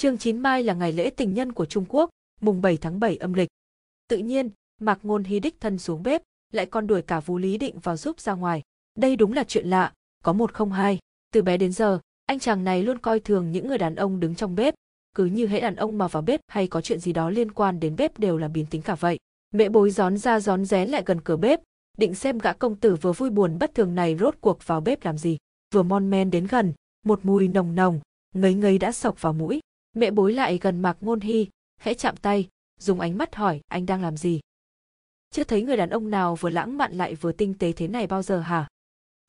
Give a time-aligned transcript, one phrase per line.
[0.00, 2.10] Chương 9 mai là ngày lễ tình nhân của Trung Quốc,
[2.40, 3.48] mùng 7 tháng 7 âm lịch.
[4.08, 6.22] Tự nhiên, Mạc Ngôn Hy đích thân xuống bếp,
[6.52, 8.62] lại còn đuổi cả Vũ Lý Định vào giúp ra ngoài.
[8.98, 9.92] Đây đúng là chuyện lạ,
[10.24, 10.98] có một không hai.
[11.32, 14.34] Từ bé đến giờ, anh chàng này luôn coi thường những người đàn ông đứng
[14.34, 14.74] trong bếp,
[15.14, 17.80] cứ như hễ đàn ông mà vào bếp hay có chuyện gì đó liên quan
[17.80, 19.18] đến bếp đều là biến tính cả vậy.
[19.54, 21.60] Mẹ bối gión ra gión rén lại gần cửa bếp,
[21.98, 25.04] định xem gã công tử vừa vui buồn bất thường này rốt cuộc vào bếp
[25.04, 25.36] làm gì.
[25.74, 26.72] Vừa mon men đến gần,
[27.06, 28.00] một mùi nồng nồng,
[28.34, 29.60] ngấy ngấy đã sộc vào mũi.
[29.96, 31.48] Mẹ bối lại gần Mạc Ngôn Hy,
[31.80, 32.48] khẽ chạm tay,
[32.80, 34.40] dùng ánh mắt hỏi anh đang làm gì.
[35.30, 38.06] Chưa thấy người đàn ông nào vừa lãng mạn lại vừa tinh tế thế này
[38.06, 38.68] bao giờ hả?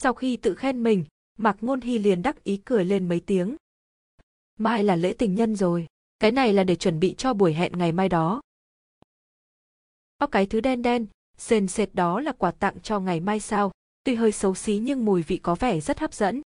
[0.03, 1.05] Sau khi tự khen mình,
[1.37, 3.55] Mạc Ngôn Hy liền đắc ý cười lên mấy tiếng.
[4.59, 5.87] Mai là lễ tình nhân rồi,
[6.19, 8.41] cái này là để chuẩn bị cho buổi hẹn ngày mai đó.
[10.17, 13.71] Có cái thứ đen đen, sền sệt đó là quà tặng cho ngày mai sao,
[14.03, 16.41] tuy hơi xấu xí nhưng mùi vị có vẻ rất hấp dẫn.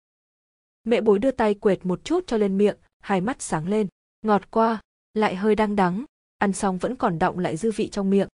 [0.85, 3.87] Mẹ bối đưa tay quệt một chút cho lên miệng, hai mắt sáng lên,
[4.23, 4.81] ngọt qua,
[5.15, 6.05] lại hơi đăng đắng,
[6.39, 8.29] ăn xong vẫn còn động lại dư vị trong miệng.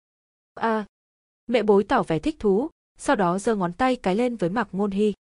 [0.54, 0.86] À,
[1.46, 4.68] mẹ bối tỏ vẻ thích thú, sau đó giơ ngón tay cái lên với Mạc
[4.72, 5.12] Ngôn Hy.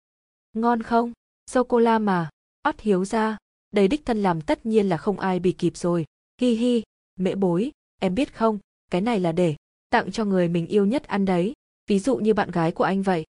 [0.52, 1.12] Ngon không?
[1.50, 2.30] Sô-cô-la mà,
[2.62, 3.36] ót hiếu ra,
[3.70, 6.04] đầy đích thân làm tất nhiên là không ai bị kịp rồi.
[6.40, 6.82] Hi hi,
[7.16, 8.58] mẹ bối, em biết không,
[8.90, 9.56] cái này là để
[9.90, 11.52] tặng cho người mình yêu nhất ăn đấy,
[11.86, 13.24] ví dụ như bạn gái của anh vậy.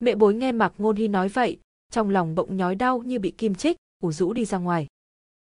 [0.00, 3.30] Mẹ bối nghe Mạc Ngôn Hy nói vậy, trong lòng bỗng nhói đau như bị
[3.30, 4.86] kim chích, ủ rũ đi ra ngoài.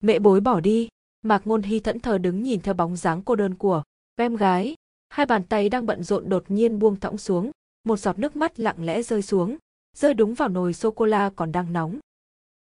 [0.03, 0.89] Mẹ bối bỏ đi,
[1.23, 3.83] Mạc Ngôn Hy thẫn thờ đứng nhìn theo bóng dáng cô đơn của
[4.17, 4.75] em gái.
[5.09, 7.51] Hai bàn tay đang bận rộn đột nhiên buông thõng xuống,
[7.85, 9.57] một giọt nước mắt lặng lẽ rơi xuống,
[9.97, 11.99] rơi đúng vào nồi sô-cô-la còn đang nóng.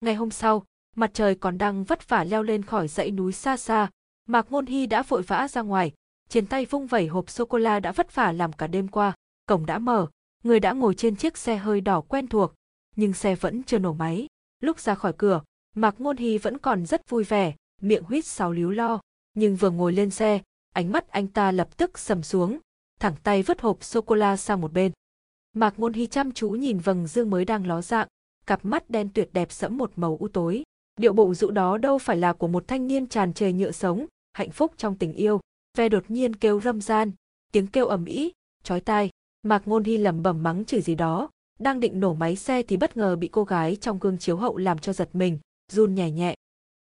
[0.01, 0.65] Ngày hôm sau,
[0.95, 3.89] mặt trời còn đang vất vả leo lên khỏi dãy núi xa xa,
[4.25, 5.93] Mạc Ngôn Hy đã vội vã ra ngoài,
[6.29, 9.13] trên tay vung vẩy hộp sô-cô-la đã vất vả làm cả đêm qua,
[9.45, 10.07] cổng đã mở,
[10.43, 12.53] người đã ngồi trên chiếc xe hơi đỏ quen thuộc,
[12.95, 14.27] nhưng xe vẫn chưa nổ máy.
[14.59, 15.41] Lúc ra khỏi cửa,
[15.75, 18.99] Mạc Ngôn Hy vẫn còn rất vui vẻ, miệng huýt sáo líu lo,
[19.33, 20.41] nhưng vừa ngồi lên xe,
[20.73, 22.59] ánh mắt anh ta lập tức sầm xuống,
[22.99, 24.91] thẳng tay vứt hộp sô-cô-la sang một bên.
[25.53, 28.07] Mạc Ngôn Hy chăm chú nhìn vầng dương mới đang ló dạng,
[28.45, 30.63] cặp mắt đen tuyệt đẹp sẫm một màu u tối.
[30.97, 34.05] Điệu bộ dụ đó đâu phải là của một thanh niên tràn trề nhựa sống,
[34.33, 35.39] hạnh phúc trong tình yêu.
[35.77, 37.11] Ve đột nhiên kêu râm gian,
[37.51, 38.31] tiếng kêu ầm ĩ,
[38.63, 39.09] chói tai.
[39.43, 42.77] Mạc Ngôn Hy lẩm bẩm mắng chửi gì đó, đang định nổ máy xe thì
[42.77, 45.39] bất ngờ bị cô gái trong gương chiếu hậu làm cho giật mình,
[45.71, 46.35] run nhẹ nhẹ.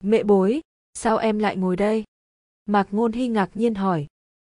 [0.03, 0.61] Mẹ bối,
[0.93, 2.03] sao em lại ngồi đây?
[2.65, 4.07] Mạc Ngôn Hy ngạc nhiên hỏi.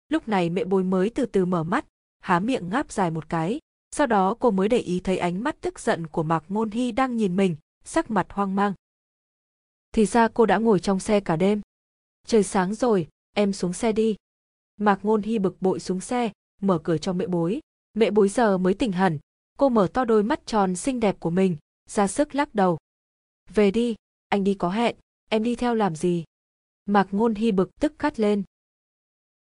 [0.09, 1.87] Lúc này mẹ bối mới từ từ mở mắt,
[2.21, 3.59] há miệng ngáp dài một cái,
[3.91, 6.93] sau đó cô mới để ý thấy ánh mắt tức giận của Mạc Ngôn Hy
[6.93, 8.72] đang nhìn mình, sắc mặt hoang mang.
[9.93, 11.61] Thì ra cô đã ngồi trong xe cả đêm.
[12.27, 14.16] Trời sáng rồi, em xuống xe đi.
[14.77, 17.61] Mạc Ngôn Hy bực bội xuống xe, mở cửa cho mẹ bối.
[17.95, 19.19] Mẹ bối giờ mới tỉnh hẳn,
[19.59, 21.56] cô mở to đôi mắt tròn xinh đẹp của mình,
[21.91, 22.78] ra sức lắc đầu.
[23.55, 23.95] Về đi,
[24.28, 24.97] anh đi có hẹn,
[25.28, 26.24] em đi theo làm gì?
[26.86, 28.42] Mạc Ngôn Hy bực tức cắt lên.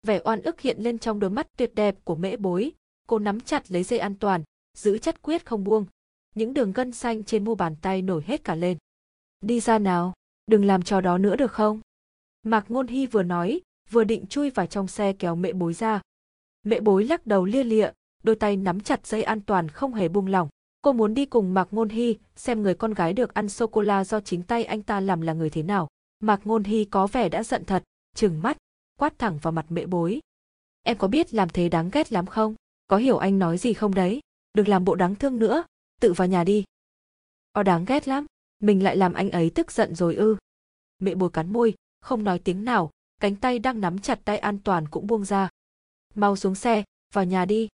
[0.03, 2.71] Vẻ oan ức hiện lên trong đôi mắt tuyệt đẹp của mễ bối,
[3.07, 4.43] cô nắm chặt lấy dây an toàn,
[4.77, 5.85] giữ chất quyết không buông.
[6.35, 8.77] Những đường gân xanh trên mu bàn tay nổi hết cả lên.
[9.41, 10.13] Đi ra nào,
[10.47, 11.81] đừng làm trò đó nữa được không?
[12.43, 16.01] Mạc Ngôn Hy vừa nói, vừa định chui vào trong xe kéo mẹ bối ra.
[16.63, 17.91] Mẹ bối lắc đầu lia lịa,
[18.23, 20.49] đôi tay nắm chặt dây an toàn không hề buông lỏng.
[20.85, 24.19] Cô muốn đi cùng Mạc Ngôn Hy xem người con gái được ăn sô-cô-la do
[24.19, 25.87] chính tay anh ta làm là người thế nào.
[26.19, 27.83] Mạc Ngôn Hy có vẻ đã giận thật,
[28.15, 28.57] trừng mắt,
[28.99, 30.19] quát thẳng vào mặt mẹ bối.
[30.83, 32.55] Em có biết làm thế đáng ghét lắm không?
[32.87, 34.19] Có hiểu anh nói gì không đấy?
[34.53, 35.63] Đừng làm bộ đáng thương nữa,
[36.01, 36.63] tự vào nhà đi.
[37.51, 38.25] О đáng ghét lắm,
[38.59, 40.35] mình lại làm anh ấy tức giận rồi ư.
[40.99, 42.91] Mẹ bồi cắn môi, không nói tiếng nào,
[43.21, 45.49] cánh tay đang nắm chặt tay an toàn cũng buông ra.
[46.15, 47.67] Mau xuống xe, vào nhà đi.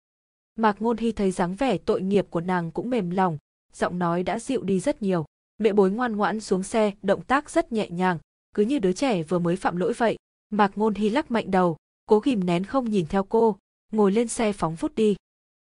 [0.56, 3.38] Mạc Ngôn Hy thấy dáng vẻ tội nghiệp của nàng cũng mềm lòng,
[3.74, 5.26] giọng nói đã dịu đi rất nhiều.
[5.58, 8.18] Mẹ bối ngoan ngoãn xuống xe, động tác rất nhẹ nhàng,
[8.56, 10.18] cứ như đứa trẻ vừa mới phạm lỗi vậy.
[10.50, 13.58] Mạc Ngôn Hy lắc mạnh đầu, cố ghim nén không nhìn theo cô,
[13.92, 15.16] ngồi lên xe phóng vút đi.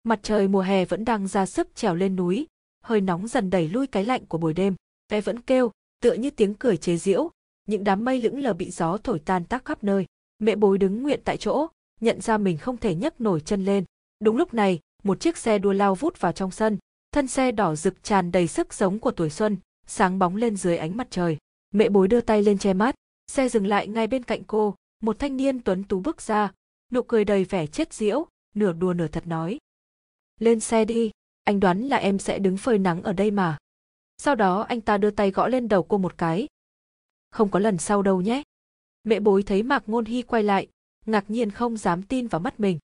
[0.04, 2.48] Mặt trời mùa hè vẫn đang ra sức trèo lên núi,
[2.84, 4.76] hơi nóng dần đẩy lui cái lạnh của buổi đêm.
[5.12, 5.72] Ve vẫn kêu,
[6.02, 7.30] tựa như tiếng cười chế giễu,
[7.68, 10.06] những đám mây lững lờ bị gió thổi tan tác khắp nơi.
[10.40, 11.68] Mẹ bối đứng nguyện tại chỗ,
[12.02, 13.84] nhận ra mình không thể nhấc nổi chân lên.
[14.20, 16.78] Đúng lúc này, một chiếc xe đua lao vút vào trong sân,
[17.12, 20.78] thân xe đỏ rực tràn đầy sức sống của tuổi xuân, sáng bóng lên dưới
[20.78, 21.38] ánh mặt trời.
[21.72, 22.96] Mẹ bối đưa tay lên che mắt,
[23.28, 26.52] xe dừng lại ngay bên cạnh cô, một thanh niên tuấn tú bước ra,
[26.92, 28.26] nụ cười đầy vẻ chết diễu,
[28.56, 29.58] nửa đùa nửa thật nói.
[30.40, 31.12] Lên xe đi,
[31.44, 33.58] anh đoán là em sẽ đứng phơi nắng ở đây mà.
[34.18, 36.48] Sau đó anh ta đưa tay gõ lên đầu cô một cái.
[37.32, 38.44] Không có lần sau đâu nhé.
[39.04, 40.68] Mẹ bối thấy Mạc Ngôn Hy quay lại,
[41.06, 42.80] ngạc nhiên không dám tin vào mắt mình.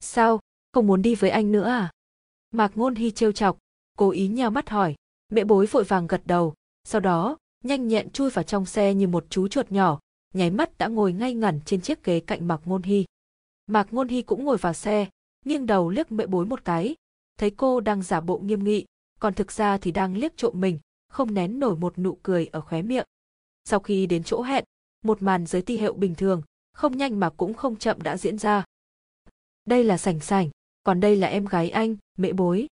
[0.00, 0.40] Sao,
[0.76, 1.90] không muốn đi với anh nữa à?
[2.50, 3.58] Mạc Ngôn Hy trêu chọc,
[3.98, 4.94] cố ý nheo mắt hỏi.
[5.28, 9.06] Mẹ bối vội vàng gật đầu, sau đó, nhanh nhẹn chui vào trong xe như
[9.08, 10.00] một chú chuột nhỏ,
[10.34, 13.04] nháy mắt đã ngồi ngay ngẩn trên chiếc ghế cạnh Mạc Ngôn Hy.
[13.66, 15.08] Mạc Ngôn Hy cũng ngồi vào xe,
[15.44, 16.94] nghiêng đầu liếc mẹ bối một cái,
[17.38, 18.84] thấy cô đang giả bộ nghiêm nghị,
[19.20, 22.60] còn thực ra thì đang liếc trộm mình, không nén nổi một nụ cười ở
[22.60, 23.06] khóe miệng.
[23.64, 24.64] Sau khi đến chỗ hẹn,
[25.04, 28.38] một màn giới ti hiệu bình thường, không nhanh mà cũng không chậm đã diễn
[28.38, 28.64] ra.
[29.64, 30.50] Đây là sảnh sảnh,
[30.86, 32.66] còn đây là em gái anh, mẹ bối.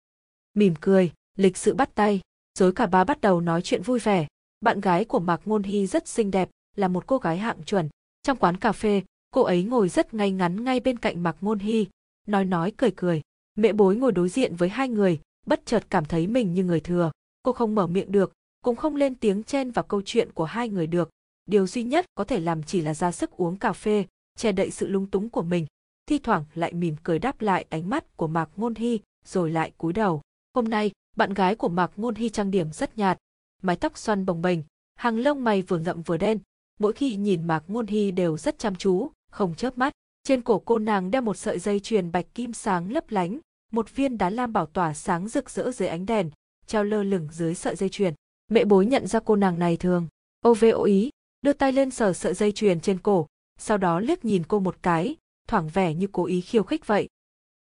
[0.54, 2.20] Mỉm cười, lịch sự bắt tay,
[2.58, 4.26] rồi cả ba bắt đầu nói chuyện vui vẻ.
[4.60, 7.88] Bạn gái của Mạc Ngôn Hy rất xinh đẹp, là một cô gái hạng chuẩn.
[8.22, 11.58] Trong quán cà phê, cô ấy ngồi rất ngay ngắn ngay bên cạnh Mạc Ngôn
[11.58, 11.86] Hy,
[12.26, 13.20] nói nói cười cười.
[13.54, 16.80] Mẹ bối ngồi đối diện với hai người, bất chợt cảm thấy mình như người
[16.80, 17.10] thừa.
[17.42, 18.32] Cô không mở miệng được,
[18.64, 21.10] cũng không lên tiếng chen vào câu chuyện của hai người được.
[21.46, 24.04] Điều duy nhất có thể làm chỉ là ra sức uống cà phê,
[24.38, 25.66] che đậy sự lung túng của mình.
[26.06, 29.72] Thi thoảng lại mỉm cười đáp lại ánh mắt của Mạc Ngôn Hy, rồi lại
[29.78, 30.20] cúi đầu.
[30.54, 33.18] Hôm nay, bạn gái của Mạc Ngôn Hy trang điểm rất nhạt,
[33.62, 34.58] mái tóc xoăn bồng bềnh,
[34.94, 36.38] hàng lông mày vừa ngậm vừa đen.
[36.80, 39.92] Mỗi khi nhìn Mạc Ngôn Hy đều rất chăm chú, không chớp mắt.
[40.24, 43.38] Trên cổ cô nàng đeo một sợi dây chuyền bạch kim sáng lấp lánh,
[43.72, 46.30] một viên đá lam bảo tỏa sáng rực rỡ dưới ánh đèn,
[46.66, 48.14] treo lơ lửng dưới sợi dây chuyền.
[48.50, 50.08] Mẹ bối nhận ra cô nàng này thường,
[50.40, 51.10] ô vê ô ý,
[51.42, 53.26] đưa tay lên sờ sợi dây chuyền trên cổ,
[53.58, 55.16] sau đó liếc nhìn cô một cái,
[55.48, 57.08] thoảng vẻ như cố ý khiêu khích vậy.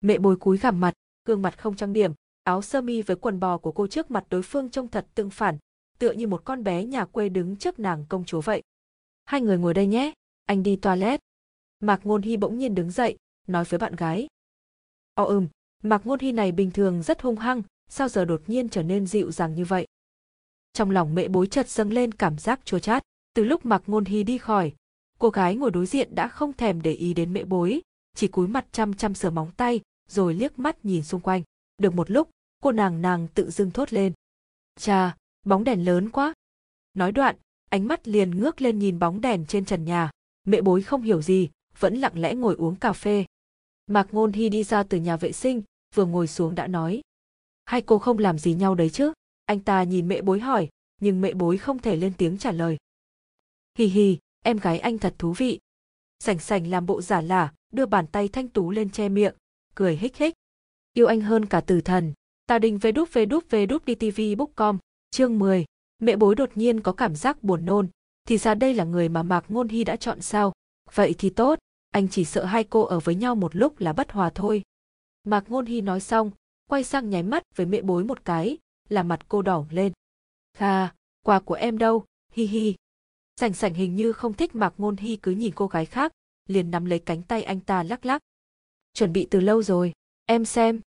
[0.00, 0.94] Mẹ bồi cúi gằm mặt,
[1.25, 2.12] gương mặt không trang điểm,
[2.44, 5.31] áo sơ mi với quần bò của cô trước mặt đối phương trông thật tương
[5.31, 5.59] phản,
[5.99, 8.62] tựa như một con bé nhà quê đứng trước nàng công chúa vậy.
[9.25, 10.12] Hai người ngồi đây nhé,
[10.47, 11.21] anh đi toilet.
[11.81, 13.17] Mạc Ngôn Hy bỗng nhiên đứng dậy,
[13.47, 14.26] nói với bạn gái.
[15.15, 15.49] Ồ ừm,
[15.82, 19.06] Mạc Ngôn Hy này bình thường rất hung hăng, sao giờ đột nhiên trở nên
[19.06, 19.87] dịu dàng như vậy?
[20.73, 23.03] Trong lòng mẹ bối chợt dâng lên cảm giác chua chát,
[23.35, 24.73] từ lúc Mạc Ngôn Hy đi khỏi,
[25.25, 27.81] cô gái ngồi đối diện đã không thèm để ý đến mẹ bối,
[28.17, 31.43] chỉ cúi mặt chăm chăm sờ móng tay, rồi liếc mắt nhìn xung quanh.
[31.79, 32.31] Được một lúc,
[32.62, 34.12] cô nàng nàng tự dưng thốt lên.
[34.81, 35.17] Chà,
[35.47, 36.35] bóng đèn lớn quá.
[36.94, 37.37] Nói đoạn,
[37.71, 40.11] ánh mắt liền ngước lên nhìn bóng đèn trên trần nhà.
[40.47, 43.25] Mẹ bối không hiểu gì, vẫn lặng lẽ ngồi uống cà phê.
[43.87, 45.62] Mạc Ngôn Hy đi ra từ nhà vệ sinh,
[45.94, 47.00] vừa ngồi xuống đã nói.
[47.65, 49.12] Hai cô không làm gì nhau đấy chứ?
[49.47, 50.69] Anh ta nhìn mẹ bối hỏi,
[51.00, 52.76] nhưng mẹ bối không thể lên tiếng trả lời.
[53.79, 55.58] Hì hì, em gái anh thật thú vị.
[56.19, 59.35] Sảnh sảnh làm bộ giả lả, đưa bàn tay thanh tú lên che miệng,
[59.75, 60.35] cười hích hích.
[60.93, 62.12] Yêu anh hơn cả tử thần.
[62.46, 64.79] Tà đình về đúp về đúp về đúp đi tv bookcom,
[65.11, 65.64] chương 10.
[65.99, 67.88] Mẹ bối đột nhiên có cảm giác buồn nôn,
[68.29, 70.52] thì ra đây là người mà Mạc Ngôn Hy đã chọn sao.
[70.94, 71.58] Vậy thì tốt,
[71.90, 74.62] anh chỉ sợ hai cô ở với nhau một lúc là bất hòa thôi.
[75.25, 76.31] Mạc Ngôn Hy nói xong,
[76.67, 78.58] quay sang nháy mắt với mẹ bối một cái,
[78.88, 79.93] là mặt cô đỏ lên.
[80.56, 80.88] Kha,
[81.25, 82.75] quà của em đâu, hi hi.
[83.40, 86.12] Sảnh sảnh hình như không thích Mạc Ngôn Hy cứ nhìn cô gái khác,
[86.48, 88.22] liền nắm lấy cánh tay anh ta lắc lắc.
[88.92, 89.92] Chuẩn bị từ lâu rồi,
[90.26, 90.81] em xem.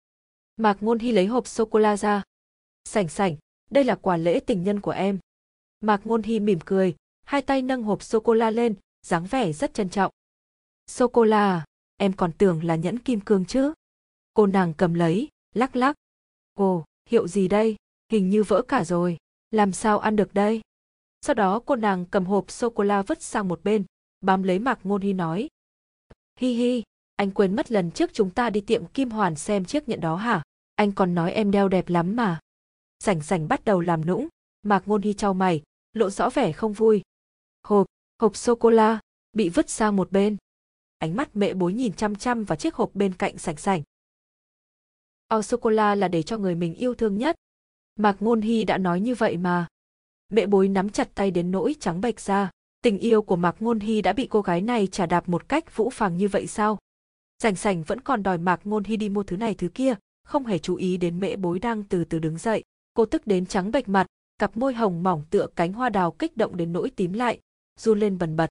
[0.57, 2.23] Mạc Ngôn Hy lấy hộp sô-cô-la ra.
[2.85, 3.35] Sảnh sảnh,
[3.71, 5.19] đây là quà lễ tình nhân của em.
[5.81, 9.89] Mạc Ngôn Hy mỉm cười, hai tay nâng hộp sô-cô-la lên, dáng vẻ rất trân
[9.89, 10.11] trọng.
[10.87, 11.65] Sô-cô-la à,
[11.97, 13.73] em còn tưởng là nhẫn kim cương chứ.
[14.33, 15.95] Cô nàng cầm lấy, lắc lắc.
[16.53, 17.75] Ồ, hiệu gì đây?
[18.11, 19.17] Hình như vỡ cả rồi.
[19.51, 20.61] Làm sao ăn được đây?
[21.21, 23.85] Sau đó cô nàng cầm hộp sô-cô-la vứt sang một bên,
[24.21, 25.47] bám lấy Mạc Ngôn Hy nói.
[26.39, 26.83] Hi hi,
[27.15, 30.15] anh quên mất lần trước chúng ta đi tiệm Kim Hoàn xem chiếc nhẫn đó
[30.15, 30.43] hả?
[30.75, 32.39] Anh còn nói em đeo đẹp lắm mà.
[32.99, 34.27] Sảnh sảnh bắt đầu làm nũng,
[34.63, 35.61] Mạc Ngôn Hy trao mày,
[35.93, 37.01] lộ rõ vẻ không vui.
[37.63, 37.87] Hộp,
[38.21, 38.99] hộp sô-cô-la,
[39.33, 40.37] bị vứt sang một bên.
[40.97, 43.83] Ánh mắt mẹ bối nhìn chăm chăm vào chiếc hộp bên cạnh sảnh sảnh.
[45.27, 47.35] Ao sô-cô-la là để cho người mình yêu thương nhất.
[47.95, 49.67] Mạc Ngôn Hy đã nói như vậy mà.
[50.29, 52.51] Mẹ bối nắm chặt tay đến nỗi trắng bệch ra.
[52.81, 55.75] Tình yêu của Mạc Ngôn Hy đã bị cô gái này trả đạp một cách
[55.75, 56.77] vũ phàng như vậy sao?
[57.43, 60.45] Sảnh sảnh vẫn còn đòi Mạc Ngôn Hy đi mua thứ này thứ kia, không
[60.45, 62.63] hề chú ý đến mẹ bối đang từ từ đứng dậy.
[62.93, 64.07] Cô tức đến trắng bệch mặt,
[64.39, 67.39] cặp môi hồng mỏng tựa cánh hoa đào kích động đến nỗi tím lại,
[67.79, 68.49] run lên bần bật.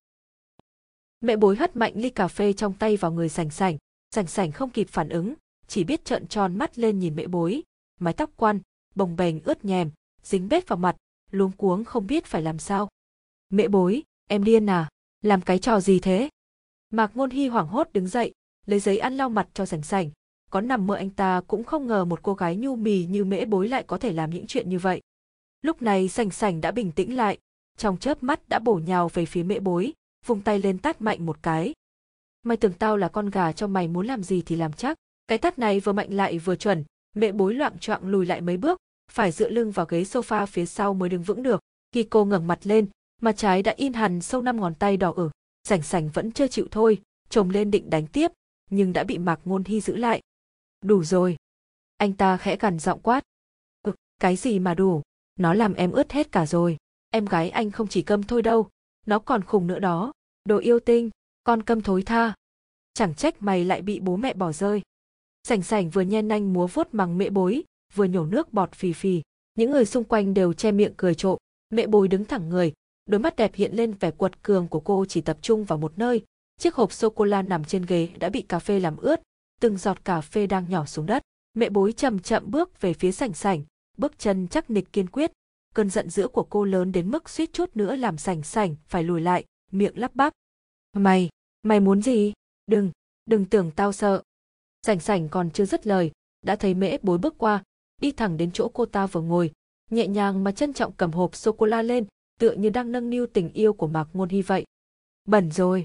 [1.20, 3.76] Mẹ bối hất mạnh ly cà phê trong tay vào người sảnh sảnh,
[4.14, 5.34] sảnh sảnh không kịp phản ứng,
[5.66, 7.62] chỉ biết trợn tròn mắt lên nhìn mẹ bối,
[8.00, 8.60] mái tóc quăn,
[8.94, 9.90] bồng bềnh ướt nhèm,
[10.22, 10.96] dính bết vào mặt,
[11.30, 12.88] luống cuống không biết phải làm sao.
[13.50, 14.88] Mẹ bối, em điên à,
[15.22, 16.28] làm cái trò gì thế?
[16.92, 18.32] Mạc Ngôn Hy hoảng hốt đứng dậy,
[18.66, 20.10] lấy giấy ăn lau mặt cho sảnh sảnh.
[20.50, 23.44] Có nằm mơ anh ta cũng không ngờ một cô gái nhu mì như mễ
[23.44, 25.00] bối lại có thể làm những chuyện như vậy.
[25.62, 27.38] Lúc này sảnh sảnh đã bình tĩnh lại,
[27.76, 29.92] trong chớp mắt đã bổ nhào về phía mễ bối,
[30.26, 31.74] vùng tay lên tát mạnh một cái.
[32.42, 34.98] Mày tưởng tao là con gà cho mày muốn làm gì thì làm chắc.
[35.28, 38.56] Cái tát này vừa mạnh lại vừa chuẩn, mẹ bối loạn choạng lùi lại mấy
[38.56, 38.80] bước,
[39.12, 41.60] phải dựa lưng vào ghế sofa phía sau mới đứng vững được.
[41.92, 42.86] Khi cô ngẩng mặt lên,
[43.22, 45.30] mặt trái đã in hằn sâu năm ngón tay đỏ ửng.
[45.64, 48.32] Sảnh sảnh vẫn chưa chịu thôi, chồng lên định đánh tiếp,
[48.70, 50.20] nhưng đã bị Mạc Ngôn Hy giữ lại.
[50.84, 51.36] Đủ rồi.
[51.96, 53.22] Anh ta khẽ gằn giọng quát.
[53.82, 55.02] Ừ, cái gì mà đủ,
[55.38, 56.76] nó làm em ướt hết cả rồi.
[57.10, 58.68] Em gái anh không chỉ câm thôi đâu,
[59.06, 60.12] nó còn khùng nữa đó.
[60.44, 61.10] Đồ yêu tinh,
[61.44, 62.34] con câm thối tha.
[62.94, 64.82] Chẳng trách mày lại bị bố mẹ bỏ rơi.
[65.44, 67.64] Sảnh sảnh vừa nhen nanh múa vuốt mằng mẹ bối,
[67.94, 69.22] vừa nhổ nước bọt phì phì.
[69.54, 71.38] Những người xung quanh đều che miệng cười trộm.
[71.70, 72.72] Mẹ bối đứng thẳng người,
[73.06, 75.92] đôi mắt đẹp hiện lên vẻ quật cường của cô chỉ tập trung vào một
[75.96, 76.22] nơi.
[76.60, 79.20] Chiếc hộp sô-cô-la nằm trên ghế đã bị cà phê làm ướt,
[79.60, 81.22] từng giọt cà phê đang nhỏ xuống đất.
[81.54, 83.62] Mẹ bối chậm chậm bước về phía sảnh sảnh,
[83.96, 85.32] bước chân chắc nịch kiên quyết.
[85.74, 89.02] Cơn giận dữ của cô lớn đến mức suýt chút nữa làm sảnh sảnh phải
[89.02, 90.32] lùi lại, miệng lắp bắp.
[90.92, 91.28] Mày,
[91.62, 92.32] mày muốn gì?
[92.66, 92.90] Đừng,
[93.26, 94.22] đừng tưởng tao sợ.
[94.86, 96.10] Sảnh sảnh còn chưa dứt lời,
[96.42, 97.62] đã thấy mễ bối bước qua,
[98.02, 99.52] đi thẳng đến chỗ cô ta vừa ngồi,
[99.90, 102.06] nhẹ nhàng mà trân trọng cầm hộp sô-cô-la lên,
[102.40, 104.64] tựa như đang nâng niu tình yêu của Mạc Ngôn Hy vậy.
[105.24, 105.84] Bẩn rồi.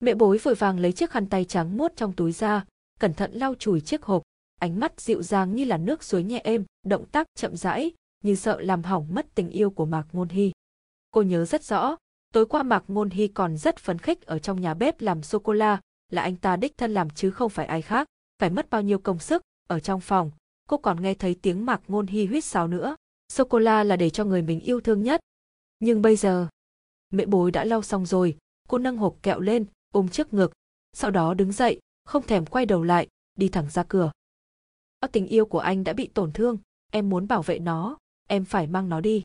[0.00, 2.64] Mẹ bối vội vàng lấy chiếc khăn tay trắng muốt trong túi ra,
[3.00, 4.22] cẩn thận lau chùi chiếc hộp,
[4.60, 7.92] ánh mắt dịu dàng như là nước suối nhẹ êm, động tác chậm rãi,
[8.24, 10.52] như sợ làm hỏng mất tình yêu của Mạc Ngôn Hy.
[11.10, 11.96] Cô nhớ rất rõ,
[12.32, 15.80] tối qua Mạc Ngôn Hy còn rất phấn khích ở trong nhà bếp làm sô-cô-la,
[16.10, 18.98] là anh ta đích thân làm chứ không phải ai khác, phải mất bao nhiêu
[18.98, 20.30] công sức, ở trong phòng,
[20.70, 22.96] cô còn nghe thấy tiếng Mạc Ngôn Hy huýt sáo nữa.
[23.28, 25.20] Sô-cô-la là để cho người mình yêu thương nhất.
[25.80, 26.48] Nhưng bây giờ,
[27.10, 30.52] mẹ bối đã lau xong rồi, cô nâng hộp kẹo lên, ôm trước ngực,
[30.92, 33.08] sau đó đứng dậy, không thèm quay đầu lại,
[33.38, 34.10] đi thẳng ra cửa.
[35.12, 36.58] Tình yêu của anh đã bị tổn thương,
[36.92, 37.98] em muốn bảo vệ nó,
[38.28, 39.22] em phải mang nó đi.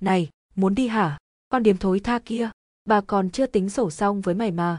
[0.00, 1.18] Này, muốn đi hả?
[1.48, 2.50] Con điếm thối tha kia,
[2.84, 4.78] bà còn chưa tính sổ xong với mày mà.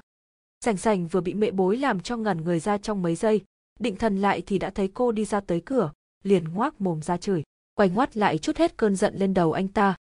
[0.65, 3.41] Sành sành vừa bị mẹ bối làm cho ngẩn người ra trong mấy giây,
[3.80, 5.92] định thần lại thì đã thấy cô đi ra tới cửa,
[6.24, 7.44] liền ngoác mồm ra chửi,
[7.74, 9.96] quay ngoắt lại chút hết cơn giận lên đầu anh ta.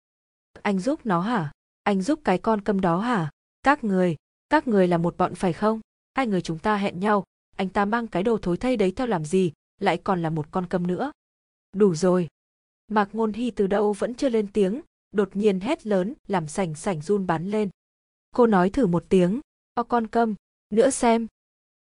[0.62, 1.52] Anh giúp nó hả?
[1.82, 3.30] Anh giúp cái con câm đó hả?
[3.62, 4.16] Các người,
[4.48, 5.80] các người là một bọn phải không?
[6.14, 7.24] Hai người chúng ta hẹn nhau,
[7.56, 10.46] anh ta mang cái đồ thối thay đấy theo làm gì, lại còn là một
[10.50, 11.12] con câm nữa.
[11.72, 12.28] Đủ rồi.
[12.88, 14.80] Mạc Ngôn Hy từ đâu vẫn chưa lên tiếng,
[15.12, 17.70] đột nhiên hét lớn làm sảnh sảnh run bắn lên.
[18.34, 19.40] Cô nói thử một tiếng,
[19.74, 20.34] o con câm,
[20.70, 21.26] nữa xem.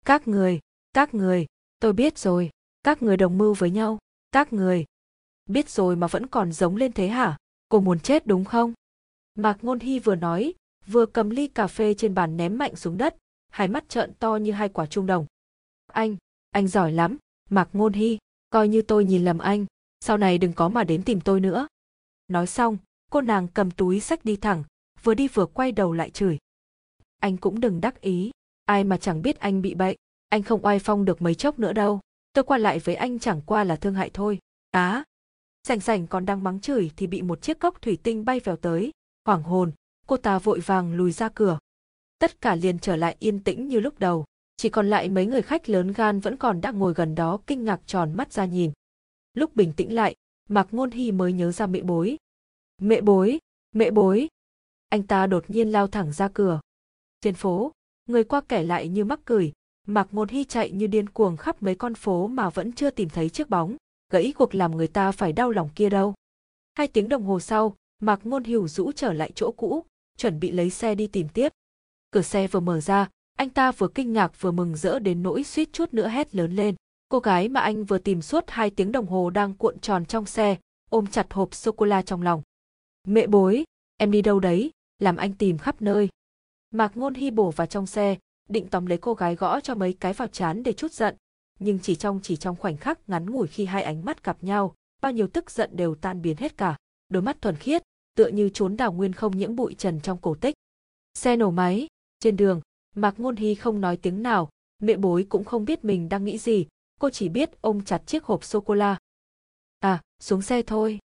[0.04, 0.60] Các người,
[0.92, 1.46] các người,
[1.80, 2.50] tôi biết rồi,
[2.82, 3.98] các người đồng mưu với nhau,
[4.32, 4.84] các người.
[5.46, 7.36] Biết rồi mà vẫn còn giống lên thế hả?
[7.68, 8.72] Cô muốn chết đúng không?
[9.34, 10.54] Mạc Ngôn Hy vừa nói,
[10.86, 13.16] vừa cầm ly cà phê trên bàn ném mạnh xuống đất,
[13.48, 15.26] hai mắt trợn to như hai quả trung đồng.
[15.92, 16.16] Anh,
[16.50, 17.16] anh giỏi lắm,
[17.50, 18.18] Mạc Ngôn Hy,
[18.50, 19.66] coi như tôi nhìn lầm anh,
[20.00, 21.68] sau này đừng có mà đến tìm tôi nữa.
[22.28, 22.78] Nói xong,
[23.10, 24.64] cô nàng cầm túi sách đi thẳng,
[25.02, 26.38] vừa đi vừa quay đầu lại chửi.
[27.20, 28.30] Anh cũng đừng đắc ý,
[28.64, 29.96] ai mà chẳng biết anh bị bệnh,
[30.28, 32.00] anh không oai phong được mấy chốc nữa đâu.
[32.32, 34.38] Tôi qua lại với anh chẳng qua là thương hại thôi.
[34.70, 35.04] Á!
[35.62, 38.56] Sành sành còn đang mắng chửi thì bị một chiếc cốc thủy tinh bay vèo
[38.56, 38.90] tới.
[39.24, 39.72] Hoảng hồn,
[40.06, 41.58] cô ta vội vàng lùi ra cửa.
[42.18, 44.24] Tất cả liền trở lại yên tĩnh như lúc đầu.
[44.56, 47.64] Chỉ còn lại mấy người khách lớn gan vẫn còn đang ngồi gần đó kinh
[47.64, 48.72] ngạc tròn mắt ra nhìn.
[49.34, 50.14] Lúc bình tĩnh lại,
[50.48, 52.16] Mạc Ngôn Hy mới nhớ ra mẹ bối.
[52.78, 53.38] Mẹ bối,
[53.72, 54.28] mẹ bối.
[54.88, 56.60] Anh ta đột nhiên lao thẳng ra cửa.
[57.20, 57.72] Trên phố,
[58.06, 59.52] người qua kẻ lại như mắc cười,
[59.90, 63.08] Mạc Ngôn Hy chạy như điên cuồng khắp mấy con phố mà vẫn chưa tìm
[63.08, 63.76] thấy chiếc bóng,
[64.12, 66.14] gãy cuộc làm người ta phải đau lòng kia đâu.
[66.74, 69.84] Hai tiếng đồng hồ sau, Mạc Ngôn Hiểu rũ trở lại chỗ cũ,
[70.18, 71.52] chuẩn bị lấy xe đi tìm tiếp.
[72.10, 75.44] Cửa xe vừa mở ra, anh ta vừa kinh ngạc vừa mừng rỡ đến nỗi
[75.44, 76.74] suýt chút nữa hét lớn lên.
[77.08, 80.26] Cô gái mà anh vừa tìm suốt hai tiếng đồng hồ đang cuộn tròn trong
[80.26, 80.56] xe,
[80.90, 82.42] ôm chặt hộp sô-cô-la trong lòng.
[83.06, 83.64] Mẹ bối,
[83.96, 86.08] em đi đâu đấy, làm anh tìm khắp nơi.
[86.70, 88.16] Mạc Ngôn Hy bổ vào trong xe,
[88.48, 91.16] định tóm lấy cô gái gõ cho mấy cái vào chán để chút giận.
[91.58, 94.74] Nhưng chỉ trong chỉ trong khoảnh khắc ngắn ngủi khi hai ánh mắt gặp nhau,
[95.02, 96.76] bao nhiêu tức giận đều tan biến hết cả.
[97.08, 97.82] Đôi mắt thuần khiết,
[98.16, 100.54] tựa như trốn đào nguyên không nhiễm bụi trần trong cổ tích.
[101.14, 101.86] Xe nổ máy,
[102.20, 102.60] trên đường,
[102.96, 106.38] Mạc Ngôn Hy không nói tiếng nào, mẹ bối cũng không biết mình đang nghĩ
[106.38, 106.66] gì,
[107.00, 108.98] cô chỉ biết ôm chặt chiếc hộp sô-cô-la.
[109.80, 110.98] À, xuống xe thôi.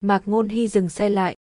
[0.00, 1.36] Mạc Ngôn Hy dừng xe lại.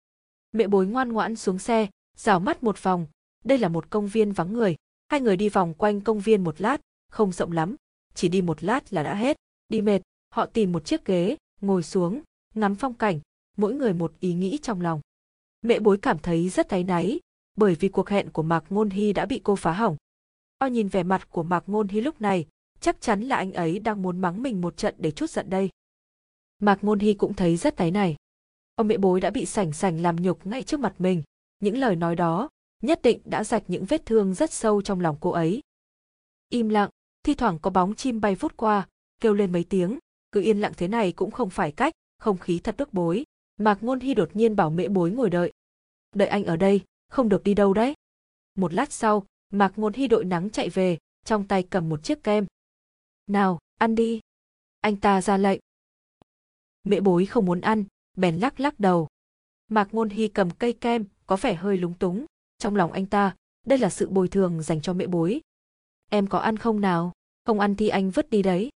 [0.52, 1.88] Mẹ bối ngoan ngoãn xuống xe,
[2.18, 3.08] rảo mắt một vòng,
[3.44, 4.76] đây là một công viên vắng người.
[5.08, 6.82] Hai người đi vòng quanh công viên một lát,
[7.12, 7.76] không rộng lắm,
[8.14, 9.38] chỉ đi một lát là đã hết.
[9.70, 12.22] Đi mệt, họ tìm một chiếc ghế, ngồi xuống,
[12.56, 13.20] ngắm phong cảnh,
[13.58, 15.02] mỗi người một ý nghĩ trong lòng.
[15.62, 17.20] Mẹ bối cảm thấy rất áy náy,
[17.56, 19.98] bởi vì cuộc hẹn của Mạc Ngôn Hy đã bị cô phá hỏng.
[20.58, 22.46] O nhìn vẻ mặt của Mạc Ngôn Hy lúc này,
[22.80, 25.70] chắc chắn là anh ấy đang muốn mắng mình một trận để chút giận đây.
[26.60, 28.16] Mạc Ngôn Hy cũng thấy rất áy này.
[28.76, 31.24] Ông mẹ bối đã bị sảnh sảnh làm nhục ngay trước mặt mình,
[31.60, 32.50] những lời nói đó
[32.82, 35.62] nhất định đã rạch những vết thương rất sâu trong lòng cô ấy.
[36.50, 36.90] Im lặng,
[37.24, 38.88] thi thoảng có bóng chim bay vút qua,
[39.22, 40.00] kêu lên mấy tiếng,
[40.32, 43.24] cứ yên lặng thế này cũng không phải cách, không khí thật bức bối.
[43.58, 45.52] Mạc Ngôn Hy đột nhiên bảo mẹ bối ngồi đợi.
[46.16, 47.94] Đợi anh ở đây, không được đi đâu đấy.
[48.56, 52.24] Một lát sau, Mạc Ngôn Hy đội nắng chạy về, trong tay cầm một chiếc
[52.24, 52.46] kem.
[53.28, 54.20] Nào, ăn đi.
[54.82, 55.60] Anh ta ra lệnh.
[56.84, 57.84] Mẹ bối không muốn ăn,
[58.18, 59.08] bèn lắc lắc đầu.
[59.68, 62.26] Mạc Ngôn Hy cầm cây kem, có vẻ hơi lúng túng.
[62.58, 63.36] Trong lòng anh ta,
[63.66, 65.42] Đây là sự bồi thường dành cho mẹ bối.
[66.10, 67.12] Em có ăn không nào?
[67.46, 68.70] Không ăn thì anh vứt đi đấy.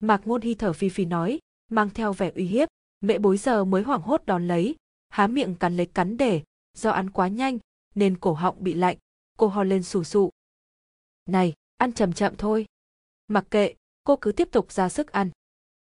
[0.00, 1.38] Mạc Ngôn Hy thở phì phì nói,
[1.70, 2.68] mang theo vẻ uy hiếp,
[3.00, 4.76] mẹ bối giờ mới hoảng hốt đón lấy,
[5.08, 7.58] há miệng cắn lấy cắn để, do ăn quá nhanh,
[7.94, 8.96] nên cổ họng bị lạnh,
[9.38, 10.30] cô ho lên sù sụ.
[11.26, 12.66] Này, ăn chậm chậm thôi.
[13.28, 15.30] Mặc kệ, cô cứ tiếp tục ra sức ăn.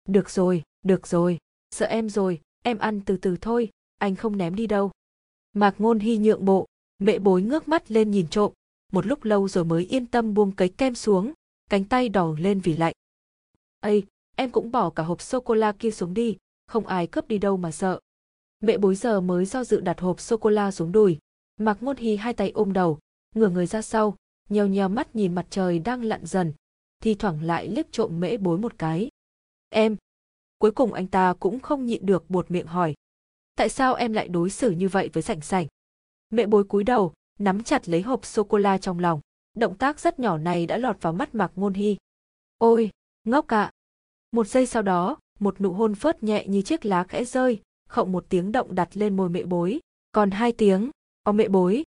[0.09, 1.39] Được rồi, được rồi,
[1.71, 4.91] sợ em rồi, em ăn từ từ thôi, anh không ném đi đâu.
[5.53, 6.67] Mạc Ngôn Hy nhượng bộ,
[6.99, 8.53] mẹ bối ngước mắt lên nhìn trộm,
[8.93, 11.33] một lúc lâu rồi mới yên tâm buông cấy kem xuống,
[11.71, 12.95] cánh tay đỏ lên vì lạnh.
[13.81, 14.05] Ây,
[14.37, 16.37] em cũng bỏ cả hộp sô-cô-la kia xuống đi,
[16.67, 18.01] không ai cướp đi đâu mà sợ.
[18.61, 21.19] Mẹ bối giờ mới do dự đặt hộp sô-cô-la xuống đùi.
[21.57, 22.99] mặc Ngôn Hy hai tay ôm đầu,
[23.35, 24.17] ngửa người ra sau,
[24.49, 26.53] nheo nheo mắt nhìn mặt trời đang lặn dần,
[27.03, 29.09] thi thoảng lại liếc trộm mễ bối một cái.
[29.69, 29.97] Em.
[30.59, 32.95] Cuối cùng anh ta cũng không nhịn được buột miệng hỏi.
[33.57, 35.67] Tại sao em lại đối xử như vậy với sảnh sảnh?
[36.31, 39.21] Mẹ bối cúi đầu, nắm chặt lấy hộp sô-cô-la trong lòng.
[39.55, 41.97] Động tác rất nhỏ này đã lọt vào mắt Mạc Ngôn Hy.
[42.59, 42.91] Ôi,
[43.25, 43.71] ngốc ạ.
[44.33, 48.13] Một giây sau đó, một nụ hôn phớt nhẹ như chiếc lá khẽ rơi, khộng
[48.13, 49.81] một tiếng động đặt lên môi mẹ bối,
[50.13, 50.91] còn hai tiếng,
[51.23, 51.85] o mẹ bối.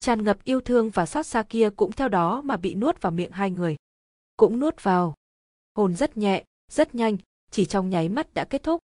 [0.00, 3.12] Tràn ngập yêu thương và xót xa kia cũng theo đó mà bị nuốt vào
[3.12, 3.76] miệng hai người.
[4.36, 5.14] Cũng nuốt vào.
[5.74, 7.16] Hồn rất nhẹ, rất nhanh,
[7.50, 8.80] chỉ trong nháy mắt đã kết thúc.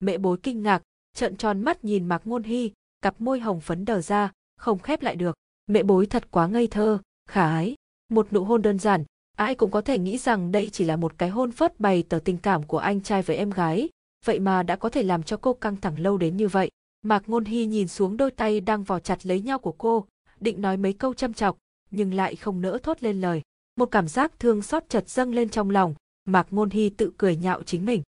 [0.00, 0.82] Mẹ bối kinh ngạc,
[1.14, 2.72] trợn tròn mắt nhìn Mạc Ngôn Hy,
[3.04, 5.36] cặp môi hồng phấn đờ ra, không khép lại được.
[5.66, 7.74] Mẹ bối thật quá ngây thơ, khả ái.
[8.08, 9.04] Một nụ hôn đơn giản,
[9.36, 12.18] ai cũng có thể nghĩ rằng đây chỉ là một cái hôn phớt bày tờ
[12.18, 13.88] tình cảm của anh trai với em gái,
[14.24, 16.70] vậy mà đã có thể làm cho cô căng thẳng lâu đến như vậy.
[17.02, 20.06] Mạc Ngôn Hy nhìn xuống đôi tay đang vò chặt lấy nhau của cô,
[20.40, 21.58] định nói mấy câu châm chọc,
[21.90, 23.42] nhưng lại không nỡ thốt lên lời.
[23.76, 25.94] Một cảm giác thương xót chợt dâng lên trong lòng,
[26.24, 28.02] Mạc Ngôn Hy tự cười nhạo chính mình.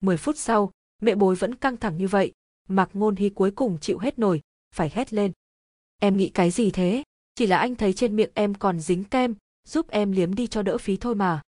[0.00, 0.70] Mười phút sau,
[1.02, 2.32] mẹ bối vẫn căng thẳng như vậy,
[2.70, 4.40] Mạc Ngôn Hy cuối cùng chịu hết nổi,
[4.74, 5.32] phải hét lên.
[6.00, 7.02] Em nghĩ cái gì thế?
[7.34, 9.34] Chỉ là anh thấy trên miệng em còn dính kem,
[9.68, 11.42] giúp em liếm đi cho đỡ phí thôi mà.